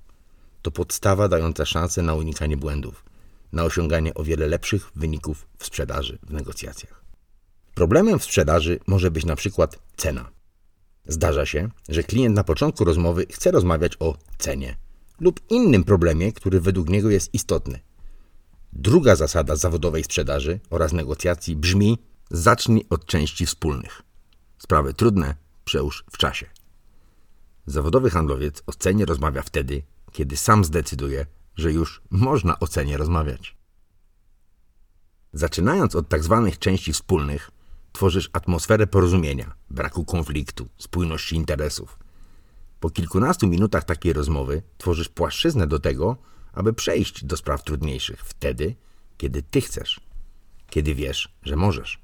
To 0.63 0.71
podstawa 0.71 1.29
dająca 1.29 1.67
szansę 1.67 2.03
na 2.03 2.15
unikanie 2.15 2.57
błędów, 2.57 3.05
na 3.53 3.65
osiąganie 3.65 4.15
o 4.15 4.25
wiele 4.25 4.47
lepszych 4.47 4.91
wyników 4.97 5.47
w 5.59 5.67
sprzedaży, 5.67 6.19
w 6.23 6.33
negocjacjach. 6.33 7.05
Problemem 7.75 8.19
w 8.19 8.25
sprzedaży 8.25 8.81
może 8.87 9.11
być 9.11 9.25
na 9.25 9.37
przykład 9.37 9.79
cena. 9.97 10.31
Zdarza 11.07 11.47
się, 11.47 11.69
że 11.89 12.03
klient 12.03 12.35
na 12.35 12.45
początku 12.45 12.85
rozmowy 12.85 13.27
chce 13.31 13.51
rozmawiać 13.51 13.93
o 14.01 14.17
cenie 14.39 14.77
lub 15.21 15.41
innym 15.51 15.85
problemie, 15.85 16.33
który 16.33 16.61
według 16.61 16.89
niego 16.89 17.11
jest 17.11 17.35
istotny. 17.35 17.81
Druga 18.73 19.17
zasada 19.17 19.57
zawodowej 19.57 20.05
sprzedaży 20.05 20.61
oraz 20.71 20.93
negocjacji 20.93 21.57
brzmi: 21.57 21.99
zacznij 22.31 22.87
od 22.91 23.07
części 23.07 23.47
wspólnych. 23.47 24.03
Sprawy 24.59 24.95
trudne 24.95 25.35
przełóż 25.69 26.05
w 26.11 26.19
czasie. 26.19 26.47
Zawodowy 27.67 28.11
handlowiec 28.11 28.63
o 28.67 28.73
cenie 28.73 29.05
rozmawia 29.05 29.43
wtedy, 29.43 29.83
kiedy 30.13 30.37
sam 30.37 30.65
zdecyduje, 30.65 31.27
że 31.57 31.73
już 31.73 32.03
można 32.11 32.59
o 32.61 32.67
cenie 32.67 32.97
rozmawiać. 32.97 33.57
Zaczynając 35.33 35.95
od 35.95 36.09
tak 36.09 36.25
zwanych 36.25 36.59
części 36.59 36.93
wspólnych, 36.93 37.51
tworzysz 37.93 38.31
atmosferę 38.33 38.87
porozumienia, 38.87 39.55
braku 39.71 40.05
konfliktu, 40.05 40.69
spójności 40.79 41.37
interesów. 41.37 41.99
Po 42.81 42.91
kilkunastu 42.91 43.47
minutach 43.47 43.85
takiej 43.85 44.13
rozmowy 44.13 44.63
tworzysz 44.79 45.09
płaszczyznę 45.09 45.67
do 45.67 45.79
tego, 45.79 46.17
aby 46.53 46.73
przejść 46.73 47.25
do 47.25 47.37
spraw 47.37 47.65
trudniejszych 47.65 48.21
wtedy, 48.25 48.75
kiedy 49.17 49.43
ty 49.43 49.61
chcesz, 49.61 50.01
kiedy 50.71 50.95
wiesz, 50.95 51.35
że 51.43 51.57
możesz. 51.57 52.01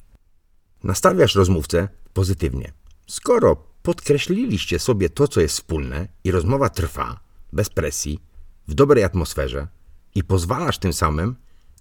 Nastawiasz 0.83 1.35
rozmówcę 1.35 1.88
pozytywnie. 2.12 2.73
Skoro 3.06 3.56
podkreśliliście 3.82 4.78
sobie 4.78 5.11
to, 5.11 5.28
co 5.28 5.40
jest 5.40 5.54
wspólne 5.54 6.08
i 6.25 6.30
rozmowa 6.30 6.68
trwa, 6.68 7.20
bez 7.52 7.70
presji, 7.70 8.20
w 8.68 8.75
dobrej 8.75 9.04
atmosferze 9.04 9.68
i 10.14 10.25
pozwalasz 10.25 10.78
tym 10.78 10.92
samym, 10.92 11.37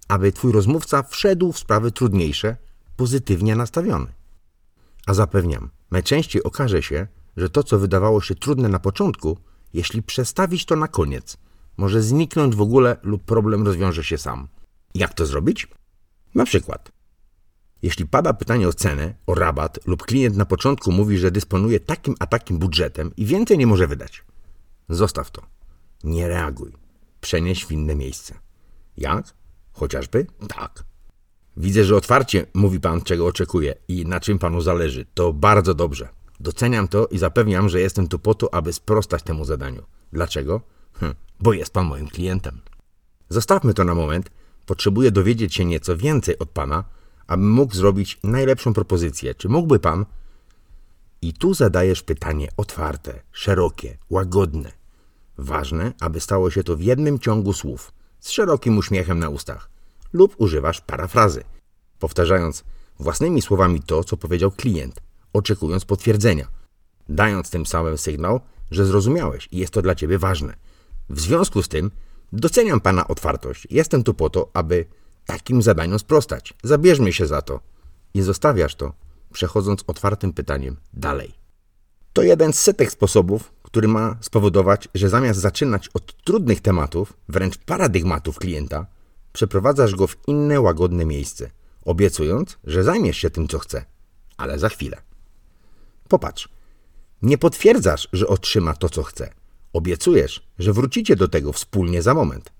aby 0.08 0.32
twój 0.32 0.52
rozmówca 0.52 1.02
wszedł 1.02 1.52
w 1.52 1.58
sprawy 1.58 1.92
trudniejsze, 1.92 2.56
pozytywnie 2.96 3.56
nastawiony. 3.56 4.12
A 5.06 5.14
zapewniam, 5.14 5.70
najczęściej 5.90 6.42
okaże 6.42 6.82
się, 6.82 7.06
że 7.36 7.50
to, 7.50 7.62
co 7.62 7.78
wydawało 7.78 8.20
się 8.20 8.34
trudne 8.34 8.68
na 8.68 8.78
początku, 8.78 9.38
jeśli 9.74 10.02
przestawić 10.02 10.64
to 10.64 10.76
na 10.76 10.88
koniec, 10.88 11.36
może 11.76 12.02
zniknąć 12.02 12.54
w 12.54 12.60
ogóle 12.60 12.96
lub 13.02 13.24
problem 13.24 13.66
rozwiąże 13.66 14.04
się 14.04 14.18
sam. 14.18 14.48
Jak 14.94 15.14
to 15.14 15.26
zrobić? 15.26 15.68
Na 16.34 16.44
przykład, 16.44 16.92
jeśli 17.84 18.06
pada 18.06 18.32
pytanie 18.32 18.68
o 18.68 18.72
cenę, 18.72 19.14
o 19.26 19.34
rabat 19.34 19.78
lub 19.86 20.02
klient 20.02 20.36
na 20.36 20.44
początku 20.44 20.92
mówi, 20.92 21.18
że 21.18 21.30
dysponuje 21.30 21.80
takim 21.80 22.14
a 22.18 22.26
takim 22.26 22.58
budżetem 22.58 23.12
i 23.16 23.26
więcej 23.26 23.58
nie 23.58 23.66
może 23.66 23.86
wydać, 23.86 24.24
zostaw 24.88 25.30
to. 25.30 25.42
Nie 26.04 26.28
reaguj. 26.28 26.72
Przenieś 27.20 27.66
w 27.66 27.72
inne 27.72 27.94
miejsce. 27.94 28.34
Jak? 28.96 29.34
Chociażby 29.72 30.26
tak. 30.48 30.84
Widzę, 31.56 31.84
że 31.84 31.96
otwarcie 31.96 32.46
mówi 32.54 32.80
pan, 32.80 33.02
czego 33.02 33.26
oczekuje 33.26 33.74
i 33.88 34.06
na 34.06 34.20
czym 34.20 34.38
panu 34.38 34.60
zależy. 34.60 35.06
To 35.14 35.32
bardzo 35.32 35.74
dobrze. 35.74 36.08
Doceniam 36.40 36.88
to 36.88 37.06
i 37.06 37.18
zapewniam, 37.18 37.68
że 37.68 37.80
jestem 37.80 38.08
tu 38.08 38.18
po 38.18 38.34
to, 38.34 38.54
aby 38.54 38.72
sprostać 38.72 39.22
temu 39.22 39.44
zadaniu. 39.44 39.82
Dlaczego? 40.12 40.60
Hm, 40.92 41.14
bo 41.40 41.52
jest 41.52 41.72
pan 41.72 41.86
moim 41.86 42.08
klientem. 42.08 42.60
Zostawmy 43.28 43.74
to 43.74 43.84
na 43.84 43.94
moment. 43.94 44.30
Potrzebuję 44.66 45.10
dowiedzieć 45.10 45.54
się 45.54 45.64
nieco 45.64 45.96
więcej 45.96 46.38
od 46.38 46.50
pana, 46.50 46.84
abym 47.26 47.50
mógł 47.50 47.74
zrobić 47.74 48.18
najlepszą 48.24 48.72
propozycję. 48.72 49.34
Czy 49.34 49.48
mógłby 49.48 49.78
pan? 49.78 50.06
I 51.22 51.32
tu 51.32 51.54
zadajesz 51.54 52.02
pytanie 52.02 52.48
otwarte, 52.56 53.22
szerokie, 53.32 53.98
łagodne. 54.10 54.72
Ważne, 55.38 55.92
aby 56.00 56.20
stało 56.20 56.50
się 56.50 56.64
to 56.64 56.76
w 56.76 56.80
jednym 56.80 57.18
ciągu 57.18 57.52
słów, 57.52 57.92
z 58.20 58.30
szerokim 58.30 58.78
uśmiechem 58.78 59.18
na 59.18 59.28
ustach 59.28 59.70
lub 60.12 60.34
używasz 60.38 60.80
parafrazy, 60.80 61.44
powtarzając 61.98 62.64
własnymi 62.98 63.42
słowami 63.42 63.82
to, 63.82 64.04
co 64.04 64.16
powiedział 64.16 64.50
klient, 64.50 65.00
oczekując 65.32 65.84
potwierdzenia, 65.84 66.48
dając 67.08 67.50
tym 67.50 67.66
samym 67.66 67.98
sygnał, 67.98 68.40
że 68.70 68.86
zrozumiałeś 68.86 69.48
i 69.52 69.58
jest 69.58 69.72
to 69.72 69.82
dla 69.82 69.94
ciebie 69.94 70.18
ważne. 70.18 70.54
W 71.10 71.20
związku 71.20 71.62
z 71.62 71.68
tym 71.68 71.90
doceniam 72.32 72.80
pana 72.80 73.08
otwartość. 73.08 73.66
Jestem 73.70 74.02
tu 74.02 74.14
po 74.14 74.30
to, 74.30 74.50
aby 74.52 74.86
takim 75.26 75.62
zadaniom 75.62 75.98
sprostać. 75.98 76.54
Zabierzmy 76.62 77.12
się 77.12 77.26
za 77.26 77.42
to. 77.42 77.60
I 78.14 78.22
zostawiasz 78.22 78.74
to, 78.74 78.92
przechodząc 79.32 79.84
otwartym 79.86 80.32
pytaniem 80.32 80.76
dalej. 80.92 81.34
To 82.12 82.22
jeden 82.22 82.52
z 82.52 82.58
setek 82.58 82.92
sposobów, 82.92 83.52
który 83.62 83.88
ma 83.88 84.16
spowodować, 84.20 84.88
że 84.94 85.08
zamiast 85.08 85.40
zaczynać 85.40 85.88
od 85.88 86.24
trudnych 86.24 86.60
tematów, 86.60 87.12
wręcz 87.28 87.58
paradygmatów 87.58 88.38
klienta, 88.38 88.86
przeprowadzasz 89.32 89.94
go 89.94 90.06
w 90.06 90.16
inne 90.26 90.60
łagodne 90.60 91.04
miejsce, 91.04 91.50
obiecując, 91.84 92.58
że 92.64 92.84
zajmiesz 92.84 93.16
się 93.16 93.30
tym, 93.30 93.48
co 93.48 93.58
chce, 93.58 93.84
ale 94.36 94.58
za 94.58 94.68
chwilę. 94.68 94.96
Popatrz. 96.08 96.48
Nie 97.22 97.38
potwierdzasz, 97.38 98.08
że 98.12 98.26
otrzyma 98.26 98.74
to, 98.74 98.88
co 98.88 99.02
chce. 99.02 99.30
Obiecujesz, 99.72 100.48
że 100.58 100.72
wrócicie 100.72 101.16
do 101.16 101.28
tego 101.28 101.52
wspólnie 101.52 102.02
za 102.02 102.14
moment. 102.14 102.52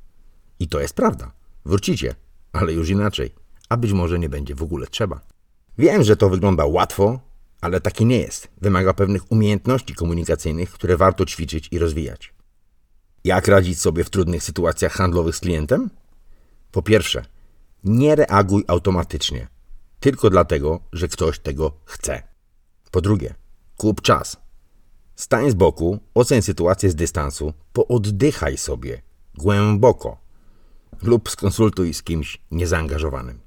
I 0.59 0.68
to 0.68 0.80
jest 0.80 0.94
prawda. 0.94 1.33
Wrócicie, 1.64 2.14
ale 2.55 2.73
już 2.73 2.89
inaczej. 2.89 3.35
A 3.69 3.77
być 3.77 3.93
może 3.93 4.19
nie 4.19 4.29
będzie 4.29 4.55
w 4.55 4.63
ogóle 4.63 4.87
trzeba. 4.87 5.21
Wiem, 5.79 6.03
że 6.03 6.17
to 6.17 6.29
wygląda 6.29 6.67
łatwo, 6.67 7.21
ale 7.61 7.81
taki 7.81 8.07
nie 8.07 8.19
jest. 8.19 8.49
Wymaga 8.61 8.95
pewnych 8.95 9.33
umiejętności 9.33 9.95
komunikacyjnych, 9.95 10.71
które 10.71 10.97
warto 10.97 11.27
ćwiczyć 11.27 11.69
i 11.71 11.79
rozwijać. 11.79 12.35
Jak 13.25 13.49
radzić 13.49 13.81
sobie 13.81 14.05
w 14.05 14.11
trudnych 14.11 14.43
sytuacjach 14.43 14.93
handlowych 14.93 15.37
z 15.37 15.41
klientem? 15.41 15.91
Po 16.73 16.83
pierwsze, 16.83 17.25
nie 17.85 18.15
reaguj 18.15 18.65
automatycznie, 18.67 19.49
tylko 20.01 20.31
dlatego, 20.31 20.81
że 20.93 21.09
ktoś 21.09 21.39
tego 21.39 21.73
chce. 21.85 22.23
Po 22.91 23.01
drugie, 23.01 23.35
kup 23.77 24.03
czas. 24.03 24.37
Stań 25.17 25.51
z 25.51 25.55
boku, 25.55 25.99
oceń 26.15 26.43
sytuację 26.43 26.91
z 26.91 26.95
dystansu, 26.95 27.53
pooddychaj 27.73 28.59
sobie 28.59 29.03
głęboko 29.35 30.24
lub 31.07 31.31
skonsultuj 31.31 31.95
z 31.95 32.03
kimś 32.03 32.41
niezaangażowanym. 32.51 33.41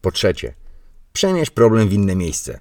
Po 0.00 0.12
trzecie, 0.12 0.54
przenieś 1.12 1.50
problem 1.50 1.88
w 1.88 1.92
inne 1.92 2.16
miejsce. 2.16 2.60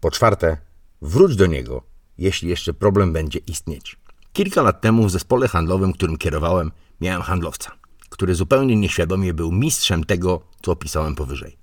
Po 0.00 0.10
czwarte, 0.10 0.56
wróć 1.02 1.36
do 1.36 1.46
niego, 1.46 1.82
jeśli 2.18 2.48
jeszcze 2.48 2.74
problem 2.74 3.12
będzie 3.12 3.38
istnieć. 3.38 3.96
Kilka 4.32 4.62
lat 4.62 4.80
temu 4.80 5.06
w 5.06 5.10
zespole 5.10 5.48
handlowym, 5.48 5.92
którym 5.92 6.16
kierowałem, 6.16 6.72
miałem 7.00 7.22
handlowca, 7.22 7.72
który 8.08 8.34
zupełnie 8.34 8.76
nieświadomie 8.76 9.34
był 9.34 9.52
mistrzem 9.52 10.04
tego, 10.04 10.40
co 10.62 10.72
opisałem 10.72 11.14
powyżej. 11.14 11.56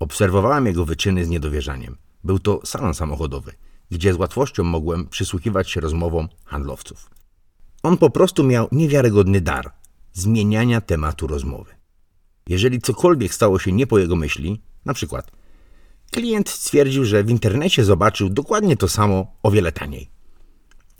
Obserwowałem 0.00 0.66
jego 0.66 0.84
wyczyny 0.84 1.24
z 1.24 1.28
niedowierzaniem. 1.28 1.96
Był 2.24 2.38
to 2.38 2.60
salon 2.64 2.94
samochodowy, 2.94 3.52
gdzie 3.90 4.14
z 4.14 4.16
łatwością 4.16 4.64
mogłem 4.64 5.08
przysłuchiwać 5.08 5.70
się 5.70 5.80
rozmowom 5.80 6.28
handlowców. 6.44 7.10
On 7.82 7.96
po 7.96 8.10
prostu 8.10 8.44
miał 8.44 8.68
niewiarygodny 8.72 9.40
dar 9.40 9.72
zmieniania 10.20 10.80
tematu 10.80 11.26
rozmowy. 11.26 11.74
Jeżeli 12.48 12.80
cokolwiek 12.80 13.34
stało 13.34 13.58
się 13.58 13.72
nie 13.72 13.86
po 13.86 13.98
jego 13.98 14.16
myśli, 14.16 14.62
na 14.84 14.94
przykład 14.94 15.30
klient 16.10 16.48
stwierdził, 16.48 17.04
że 17.04 17.24
w 17.24 17.30
internecie 17.30 17.84
zobaczył 17.84 18.30
dokładnie 18.30 18.76
to 18.76 18.88
samo 18.88 19.36
o 19.42 19.50
wiele 19.50 19.72
taniej. 19.72 20.10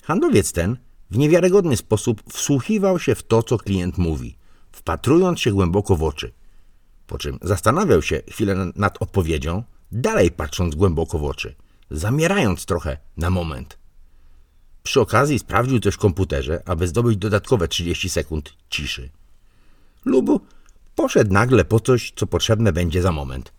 Handlowiec 0.03 0.53
ten 0.53 0.77
w 1.11 1.19
niewiarygodny 1.19 1.77
sposób 1.77 2.23
wsłuchiwał 2.33 2.99
się 2.99 3.15
w 3.15 3.23
to, 3.23 3.43
co 3.43 3.59
klient 3.59 3.99
mówi, 3.99 4.37
wpatrując 4.73 5.41
się 5.41 5.53
głęboko 5.53 5.97
w 5.97 6.03
oczy, 6.03 6.33
po 7.07 7.19
czym 7.19 7.39
zastanawiał 7.43 8.03
się 8.03 8.23
chwilę 8.31 8.73
nad 8.77 9.03
odpowiedzią, 9.03 9.63
dalej 9.93 10.31
patrząc 10.31 10.75
głęboko 10.75 11.19
w 11.19 11.25
oczy, 11.25 11.55
zamierając 11.91 12.67
trochę 12.67 12.99
na 13.17 13.31
moment. 13.31 13.80
Przy 14.83 15.01
okazji 15.01 15.39
sprawdził 15.39 15.81
coś 15.81 15.95
w 15.95 15.99
komputerze, 15.99 16.63
aby 16.67 16.89
zdobyć 16.89 17.17
dodatkowe 17.17 17.69
30 17.69 18.09
sekund 18.09 18.53
ciszy. 18.71 19.11
Lub 20.05 20.47
poszedł 20.95 21.33
nagle 21.33 21.65
po 21.65 21.81
coś, 21.81 22.13
co 22.17 22.27
potrzebne 22.27 22.73
będzie 22.73 23.03
za 23.03 23.13
moment. 23.13 23.53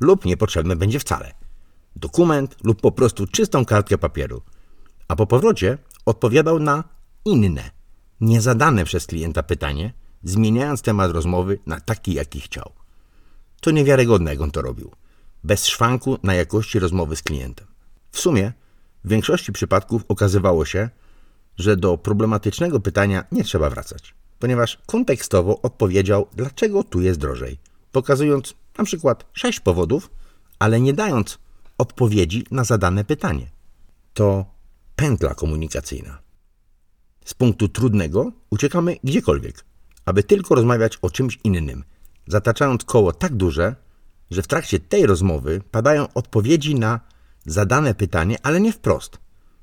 Lub 0.00 0.24
niepotrzebne 0.24 0.76
będzie 0.76 1.00
wcale. 1.00 1.34
Dokument 1.96 2.56
lub 2.64 2.80
po 2.80 2.92
prostu 2.92 3.26
czystą 3.26 3.64
kartkę 3.64 3.98
papieru. 3.98 4.42
A 5.08 5.16
po 5.16 5.26
powrocie 5.26 5.78
odpowiadał 6.06 6.58
na 6.58 6.84
inne, 7.24 7.70
niezadane 8.20 8.84
przez 8.84 9.06
klienta 9.06 9.42
pytanie, 9.42 9.92
zmieniając 10.22 10.82
temat 10.82 11.10
rozmowy 11.10 11.58
na 11.66 11.80
taki, 11.80 12.14
jaki 12.14 12.40
chciał. 12.40 12.72
To 13.60 13.70
niewiarygodne, 13.70 14.30
jak 14.30 14.40
on 14.40 14.50
to 14.50 14.62
robił. 14.62 14.90
Bez 15.44 15.66
szwanku 15.66 16.18
na 16.22 16.34
jakości 16.34 16.78
rozmowy 16.78 17.16
z 17.16 17.22
klientem. 17.22 17.66
W 18.12 18.20
sumie, 18.20 18.52
w 19.04 19.08
większości 19.08 19.52
przypadków 19.52 20.04
okazywało 20.08 20.64
się, 20.64 20.90
że 21.58 21.76
do 21.76 21.98
problematycznego 21.98 22.80
pytania 22.80 23.24
nie 23.32 23.44
trzeba 23.44 23.70
wracać, 23.70 24.14
ponieważ 24.38 24.78
kontekstowo 24.86 25.62
odpowiedział, 25.62 26.26
dlaczego 26.36 26.84
tu 26.84 27.00
jest 27.00 27.20
drożej, 27.20 27.58
pokazując 27.92 28.54
na 28.78 28.84
przykład 28.84 29.24
sześć 29.32 29.60
powodów, 29.60 30.10
ale 30.58 30.80
nie 30.80 30.92
dając 30.92 31.38
odpowiedzi 31.78 32.46
na 32.50 32.64
zadane 32.64 33.04
pytanie. 33.04 33.50
To 34.14 34.44
pętla 34.96 35.34
komunikacyjna. 35.34 36.18
Z 37.24 37.34
punktu 37.34 37.68
trudnego 37.68 38.32
uciekamy 38.50 38.96
gdziekolwiek, 39.04 39.64
aby 40.04 40.22
tylko 40.22 40.54
rozmawiać 40.54 40.98
o 41.02 41.10
czymś 41.10 41.38
innym, 41.44 41.84
zataczając 42.26 42.84
koło 42.84 43.12
tak 43.12 43.34
duże, 43.34 43.76
że 44.30 44.42
w 44.42 44.46
trakcie 44.46 44.80
tej 44.80 45.06
rozmowy 45.06 45.62
padają 45.70 46.06
odpowiedzi 46.14 46.74
na 46.74 47.00
zadane 47.46 47.94
pytanie, 47.94 48.36
ale 48.42 48.60
nie 48.60 48.72
wprost, 48.72 49.18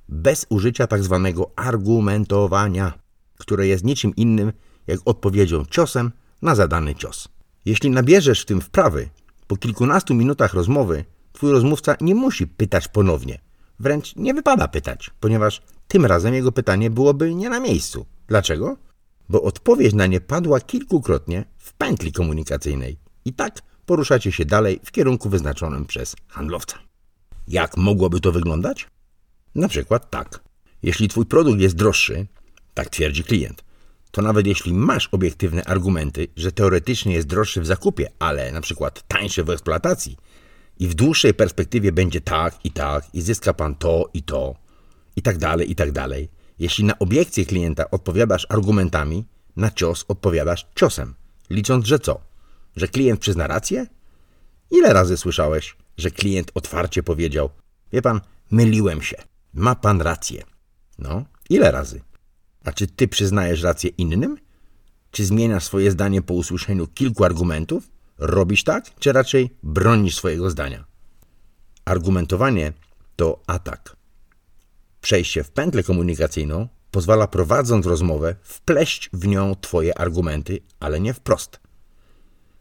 bez 0.09 0.45
użycia 0.49 0.87
tak 0.87 1.03
zwanego 1.03 1.51
argumentowania, 1.55 2.93
które 3.37 3.67
jest 3.67 3.83
niczym 3.83 4.15
innym 4.15 4.53
jak 4.87 4.99
odpowiedzią 5.05 5.65
ciosem 5.65 6.11
na 6.41 6.55
zadany 6.55 6.95
cios. 6.95 7.27
Jeśli 7.65 7.89
nabierzesz 7.89 8.41
w 8.41 8.45
tym 8.45 8.61
wprawy, 8.61 9.09
po 9.47 9.57
kilkunastu 9.57 10.13
minutach 10.13 10.53
rozmowy 10.53 11.05
twój 11.33 11.51
rozmówca 11.51 11.95
nie 12.01 12.15
musi 12.15 12.47
pytać 12.47 12.87
ponownie. 12.87 13.39
Wręcz 13.79 14.15
nie 14.15 14.33
wypada 14.33 14.67
pytać, 14.67 15.11
ponieważ 15.19 15.61
tym 15.87 16.05
razem 16.05 16.33
jego 16.33 16.51
pytanie 16.51 16.89
byłoby 16.89 17.35
nie 17.35 17.49
na 17.49 17.59
miejscu. 17.59 18.05
Dlaczego? 18.27 18.77
Bo 19.29 19.41
odpowiedź 19.41 19.93
na 19.93 20.07
nie 20.07 20.21
padła 20.21 20.59
kilkukrotnie 20.59 21.45
w 21.57 21.73
pętli 21.73 22.11
komunikacyjnej. 22.11 22.97
I 23.25 23.33
tak 23.33 23.61
poruszacie 23.85 24.31
się 24.31 24.45
dalej 24.45 24.79
w 24.83 24.91
kierunku 24.91 25.29
wyznaczonym 25.29 25.85
przez 25.85 26.15
handlowca. 26.27 26.77
Jak 27.47 27.77
mogłoby 27.77 28.19
to 28.19 28.31
wyglądać? 28.31 28.87
Na 29.55 29.67
przykład 29.67 30.09
tak. 30.09 30.39
Jeśli 30.83 31.07
twój 31.07 31.25
produkt 31.25 31.59
jest 31.59 31.75
droższy, 31.75 32.27
tak 32.73 32.89
twierdzi 32.89 33.23
klient, 33.23 33.63
to 34.11 34.21
nawet 34.21 34.47
jeśli 34.47 34.73
masz 34.73 35.07
obiektywne 35.11 35.65
argumenty, 35.65 36.27
że 36.35 36.51
teoretycznie 36.51 37.13
jest 37.13 37.27
droższy 37.27 37.61
w 37.61 37.65
zakupie, 37.65 38.09
ale 38.19 38.51
na 38.51 38.61
przykład 38.61 39.07
tańszy 39.07 39.43
w 39.43 39.49
eksploatacji 39.49 40.17
i 40.79 40.87
w 40.87 40.93
dłuższej 40.93 41.33
perspektywie 41.33 41.91
będzie 41.91 42.21
tak 42.21 42.65
i 42.65 42.71
tak 42.71 43.15
i 43.15 43.21
zyska 43.21 43.53
pan 43.53 43.75
to 43.75 44.09
i 44.13 44.23
to 44.23 44.55
i 45.15 45.21
tak 45.21 45.37
dalej 45.37 45.71
i 45.71 45.75
tak 45.75 45.91
dalej. 45.91 46.29
Jeśli 46.59 46.83
na 46.83 46.99
obiekcję 46.99 47.45
klienta 47.45 47.91
odpowiadasz 47.91 48.45
argumentami, 48.49 49.25
na 49.55 49.71
cios 49.71 50.05
odpowiadasz 50.07 50.67
ciosem, 50.75 51.15
licząc, 51.49 51.85
że 51.85 51.99
co? 51.99 52.21
Że 52.75 52.87
klient 52.87 53.19
przyzna 53.19 53.47
rację? 53.47 53.87
Ile 54.71 54.93
razy 54.93 55.17
słyszałeś, 55.17 55.75
że 55.97 56.11
klient 56.11 56.51
otwarcie 56.53 57.03
powiedział: 57.03 57.49
Wie 57.91 58.01
pan, 58.01 58.21
myliłem 58.51 59.01
się, 59.01 59.17
ma 59.53 59.75
pan 59.75 60.01
rację. 60.01 60.43
No, 60.99 61.25
ile 61.49 61.71
razy? 61.71 62.01
A 62.65 62.71
czy 62.71 62.87
ty 62.87 63.07
przyznajesz 63.07 63.61
rację 63.61 63.89
innym? 63.89 64.37
Czy 65.11 65.25
zmieniasz 65.25 65.63
swoje 65.63 65.91
zdanie 65.91 66.21
po 66.21 66.33
usłyszeniu 66.33 66.87
kilku 66.87 67.23
argumentów? 67.23 67.89
Robisz 68.17 68.63
tak, 68.63 68.95
czy 68.99 69.11
raczej 69.11 69.57
bronisz 69.63 70.15
swojego 70.15 70.49
zdania? 70.49 70.85
Argumentowanie 71.85 72.73
to 73.15 73.39
atak. 73.47 73.95
Przejście 75.01 75.43
w 75.43 75.51
pętlę 75.51 75.83
komunikacyjną 75.83 76.67
pozwala 76.91 77.27
prowadząc 77.27 77.85
rozmowę 77.85 78.35
wpleść 78.41 79.09
w 79.13 79.27
nią 79.27 79.55
Twoje 79.61 79.97
argumenty, 79.97 80.59
ale 80.79 80.99
nie 80.99 81.13
wprost. 81.13 81.59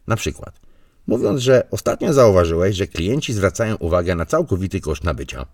Na 0.07 0.17
przykład, 0.17 0.61
mówiąc, 1.07 1.41
że 1.41 1.69
ostatnio 1.71 2.13
zauważyłeś, 2.13 2.77
że 2.77 2.87
klienci 2.87 3.33
zwracają 3.33 3.77
uwagę 3.77 4.15
na 4.15 4.27
całkowity 4.27 4.81
koszt 4.81 5.05
nabycia. 5.05 5.47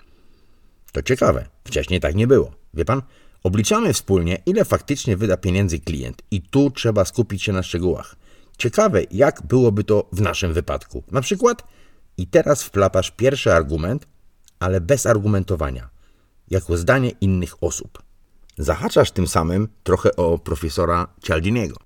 To 0.92 1.02
ciekawe, 1.02 1.48
wcześniej 1.64 2.00
tak 2.00 2.14
nie 2.14 2.26
było. 2.26 2.52
Wie 2.74 2.84
pan, 2.84 3.02
obliczamy 3.42 3.92
wspólnie, 3.92 4.42
ile 4.46 4.64
faktycznie 4.64 5.16
wyda 5.16 5.36
pieniędzy 5.36 5.78
klient 5.78 6.22
i 6.30 6.42
tu 6.42 6.70
trzeba 6.70 7.04
skupić 7.04 7.42
się 7.42 7.52
na 7.52 7.62
szczegółach. 7.62 8.16
Ciekawe, 8.58 9.02
jak 9.10 9.42
byłoby 9.46 9.84
to 9.84 10.08
w 10.12 10.20
naszym 10.20 10.52
wypadku. 10.52 11.02
Na 11.10 11.20
przykład, 11.20 11.64
i 12.16 12.26
teraz 12.26 12.62
wplatasz 12.62 13.10
pierwszy 13.10 13.52
argument, 13.52 14.06
ale 14.58 14.80
bez 14.80 15.06
argumentowania, 15.06 15.90
jako 16.50 16.76
zdanie 16.76 17.10
innych 17.20 17.62
osób. 17.62 18.02
Zahaczasz 18.58 19.10
tym 19.10 19.26
samym 19.26 19.68
trochę 19.82 20.16
o 20.16 20.38
profesora 20.38 21.06
Cialdiniego 21.22 21.76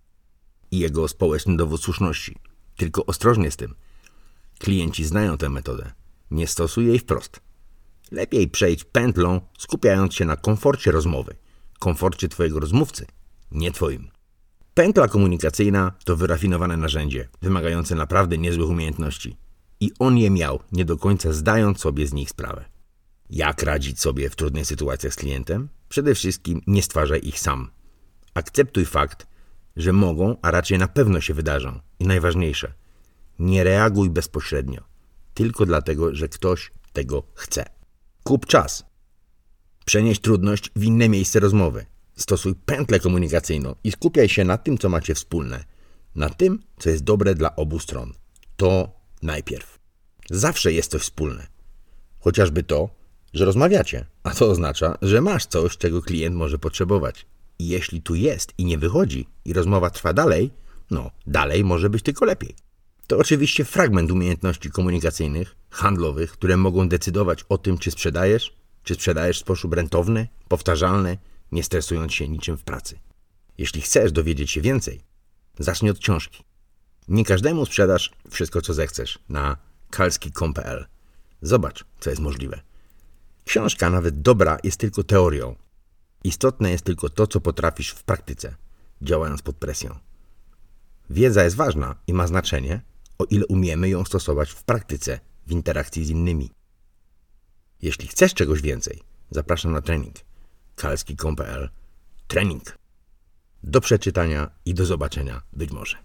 i 0.70 0.78
jego 0.78 1.08
społeczny 1.08 1.56
dowód 1.56 1.82
słuszności. 1.82 2.36
Tylko 2.76 3.06
ostrożnie 3.06 3.50
z 3.50 3.56
tym. 3.56 3.74
Klienci 4.58 5.04
znają 5.04 5.38
tę 5.38 5.48
metodę. 5.48 5.92
Nie 6.30 6.46
stosuj 6.46 6.86
jej 6.86 6.98
wprost. 6.98 7.40
Lepiej 8.10 8.48
przejdź 8.48 8.84
pętlą, 8.84 9.40
skupiając 9.58 10.14
się 10.14 10.24
na 10.24 10.36
komforcie 10.36 10.90
rozmowy, 10.90 11.36
komforcie 11.78 12.28
Twojego 12.28 12.60
rozmówcy, 12.60 13.06
nie 13.50 13.72
Twoim. 13.72 14.10
Pętla 14.74 15.08
komunikacyjna 15.08 15.92
to 16.04 16.16
wyrafinowane 16.16 16.76
narzędzie, 16.76 17.28
wymagające 17.42 17.94
naprawdę 17.94 18.38
niezłych 18.38 18.70
umiejętności. 18.70 19.36
I 19.80 19.90
on 19.98 20.18
je 20.18 20.30
miał, 20.30 20.60
nie 20.72 20.84
do 20.84 20.96
końca 20.96 21.32
zdając 21.32 21.80
sobie 21.80 22.06
z 22.06 22.12
nich 22.12 22.30
sprawę. 22.30 22.64
Jak 23.30 23.62
radzić 23.62 24.00
sobie 24.00 24.30
w 24.30 24.36
trudnych 24.36 24.66
sytuacjach 24.66 25.12
z 25.12 25.16
klientem? 25.16 25.68
Przede 25.88 26.14
wszystkim 26.14 26.60
nie 26.66 26.82
stwarzaj 26.82 27.20
ich 27.22 27.38
sam. 27.38 27.70
Akceptuj 28.34 28.84
fakt, 28.84 29.26
że 29.76 29.92
mogą, 29.92 30.36
a 30.42 30.50
raczej 30.50 30.78
na 30.78 30.88
pewno 30.88 31.20
się 31.20 31.34
wydarzą. 31.34 31.80
I 31.98 32.06
najważniejsze, 32.06 32.72
nie 33.38 33.64
reaguj 33.64 34.10
bezpośrednio, 34.10 34.82
tylko 35.34 35.66
dlatego, 35.66 36.14
że 36.14 36.28
ktoś 36.28 36.70
tego 36.92 37.22
chce. 37.34 37.64
Kup 38.24 38.46
czas. 38.46 38.84
Przenieś 39.84 40.20
trudność 40.20 40.70
w 40.76 40.84
inne 40.84 41.08
miejsce 41.08 41.40
rozmowy. 41.40 41.86
Stosuj 42.16 42.54
pętlę 42.54 43.00
komunikacyjną 43.00 43.74
i 43.84 43.92
skupiaj 43.92 44.28
się 44.28 44.44
na 44.44 44.58
tym, 44.58 44.78
co 44.78 44.88
macie 44.88 45.14
wspólne. 45.14 45.64
Na 46.14 46.30
tym, 46.30 46.62
co 46.78 46.90
jest 46.90 47.04
dobre 47.04 47.34
dla 47.34 47.56
obu 47.56 47.78
stron. 47.78 48.12
To 48.56 48.90
najpierw. 49.22 49.78
Zawsze 50.30 50.72
jest 50.72 50.90
coś 50.90 51.02
wspólne. 51.02 51.46
Chociażby 52.18 52.62
to, 52.62 52.90
że 53.34 53.44
rozmawiacie, 53.44 54.06
a 54.22 54.30
to 54.30 54.50
oznacza, 54.50 54.98
że 55.02 55.20
masz 55.20 55.46
coś, 55.46 55.76
czego 55.76 56.02
klient 56.02 56.36
może 56.36 56.58
potrzebować. 56.58 57.26
I 57.58 57.68
jeśli 57.68 58.02
tu 58.02 58.14
jest 58.14 58.52
i 58.58 58.64
nie 58.64 58.78
wychodzi, 58.78 59.26
i 59.44 59.52
rozmowa 59.52 59.90
trwa 59.90 60.12
dalej, 60.12 60.50
no, 60.90 61.10
dalej 61.26 61.64
może 61.64 61.90
być 61.90 62.02
tylko 62.02 62.24
lepiej. 62.24 62.54
To 63.06 63.18
oczywiście 63.18 63.64
fragment 63.64 64.10
umiejętności 64.10 64.70
komunikacyjnych, 64.70 65.56
handlowych, 65.70 66.32
które 66.32 66.56
mogą 66.56 66.88
decydować 66.88 67.44
o 67.48 67.58
tym, 67.58 67.78
czy 67.78 67.90
sprzedajesz, 67.90 68.56
czy 68.82 68.94
sprzedajesz 68.94 69.36
w 69.36 69.40
sposób 69.40 69.74
rentowny, 69.74 70.28
powtarzalny, 70.48 71.18
nie 71.52 71.62
stresując 71.62 72.14
się 72.14 72.28
niczym 72.28 72.56
w 72.56 72.64
pracy. 72.64 72.98
Jeśli 73.58 73.80
chcesz 73.80 74.12
dowiedzieć 74.12 74.50
się 74.50 74.60
więcej, 74.60 75.00
zacznij 75.58 75.90
od 75.90 75.98
książki. 75.98 76.44
Nie 77.08 77.24
każdemu 77.24 77.66
sprzedasz 77.66 78.12
wszystko, 78.30 78.62
co 78.62 78.74
zechcesz 78.74 79.18
na 79.28 79.56
kalski.com.pl. 79.90 80.86
Zobacz, 81.42 81.84
co 82.00 82.10
jest 82.10 82.22
możliwe. 82.22 82.60
Książka, 83.44 83.90
nawet 83.90 84.22
dobra, 84.22 84.58
jest 84.64 84.80
tylko 84.80 85.04
teorią. 85.04 85.56
Istotne 86.24 86.70
jest 86.70 86.84
tylko 86.84 87.08
to, 87.08 87.26
co 87.26 87.40
potrafisz 87.40 87.90
w 87.90 88.02
praktyce, 88.02 88.54
działając 89.02 89.42
pod 89.42 89.56
presją. 89.56 89.98
Wiedza 91.10 91.44
jest 91.44 91.56
ważna 91.56 91.94
i 92.06 92.12
ma 92.12 92.26
znaczenie, 92.26 92.80
o 93.18 93.24
ile 93.24 93.46
umiemy 93.46 93.88
ją 93.88 94.04
stosować 94.04 94.50
w 94.50 94.62
praktyce, 94.62 95.20
w 95.46 95.52
interakcji 95.52 96.04
z 96.04 96.10
innymi. 96.10 96.50
Jeśli 97.82 98.08
chcesz 98.08 98.34
czegoś 98.34 98.62
więcej, 98.62 99.02
zapraszam 99.30 99.72
na 99.72 99.82
trening. 99.82 100.14
kalski.pl 100.76 101.70
Trening. 102.26 102.78
Do 103.62 103.80
przeczytania 103.80 104.50
i 104.64 104.74
do 104.74 104.86
zobaczenia 104.86 105.42
być 105.52 105.70
może. 105.70 105.96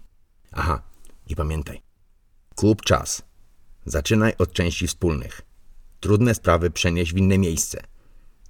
Aha, 0.52 0.82
i 1.26 1.36
pamiętaj. 1.36 1.82
Kup 2.54 2.82
czas. 2.82 3.22
Zaczynaj 3.86 4.34
od 4.38 4.52
części 4.52 4.86
wspólnych. 4.86 5.42
Trudne 6.00 6.34
sprawy 6.34 6.70
przenieś 6.70 7.14
w 7.14 7.16
inne 7.16 7.38
miejsce. 7.38 7.82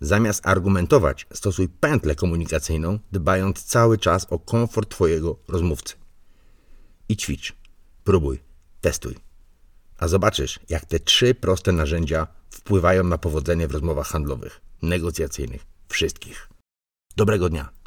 Zamiast 0.03 0.47
argumentować, 0.47 1.27
stosuj 1.33 1.69
pętlę 1.69 2.15
komunikacyjną, 2.15 2.99
dbając 3.13 3.65
cały 3.65 3.99
czas 3.99 4.27
o 4.31 4.39
komfort 4.39 4.91
Twojego 4.91 5.39
rozmówcy. 5.49 5.95
I 7.09 7.17
ćwicz. 7.17 7.53
Próbuj. 8.05 8.41
Testuj. 8.81 9.15
A 9.99 10.09
zobaczysz, 10.09 10.61
jak 10.69 10.85
te 10.85 11.01
trzy 11.01 11.35
proste 11.35 11.73
narzędzia 11.73 12.27
wpływają 12.51 13.05
na 13.05 13.19
powodzenie 13.19 13.69
w 13.69 13.73
rozmowach 13.73 14.07
handlowych, 14.07 14.61
negocjacyjnych, 14.83 15.67
wszystkich. 15.89 16.49
Dobrego 17.17 17.49
dnia. 17.49 17.82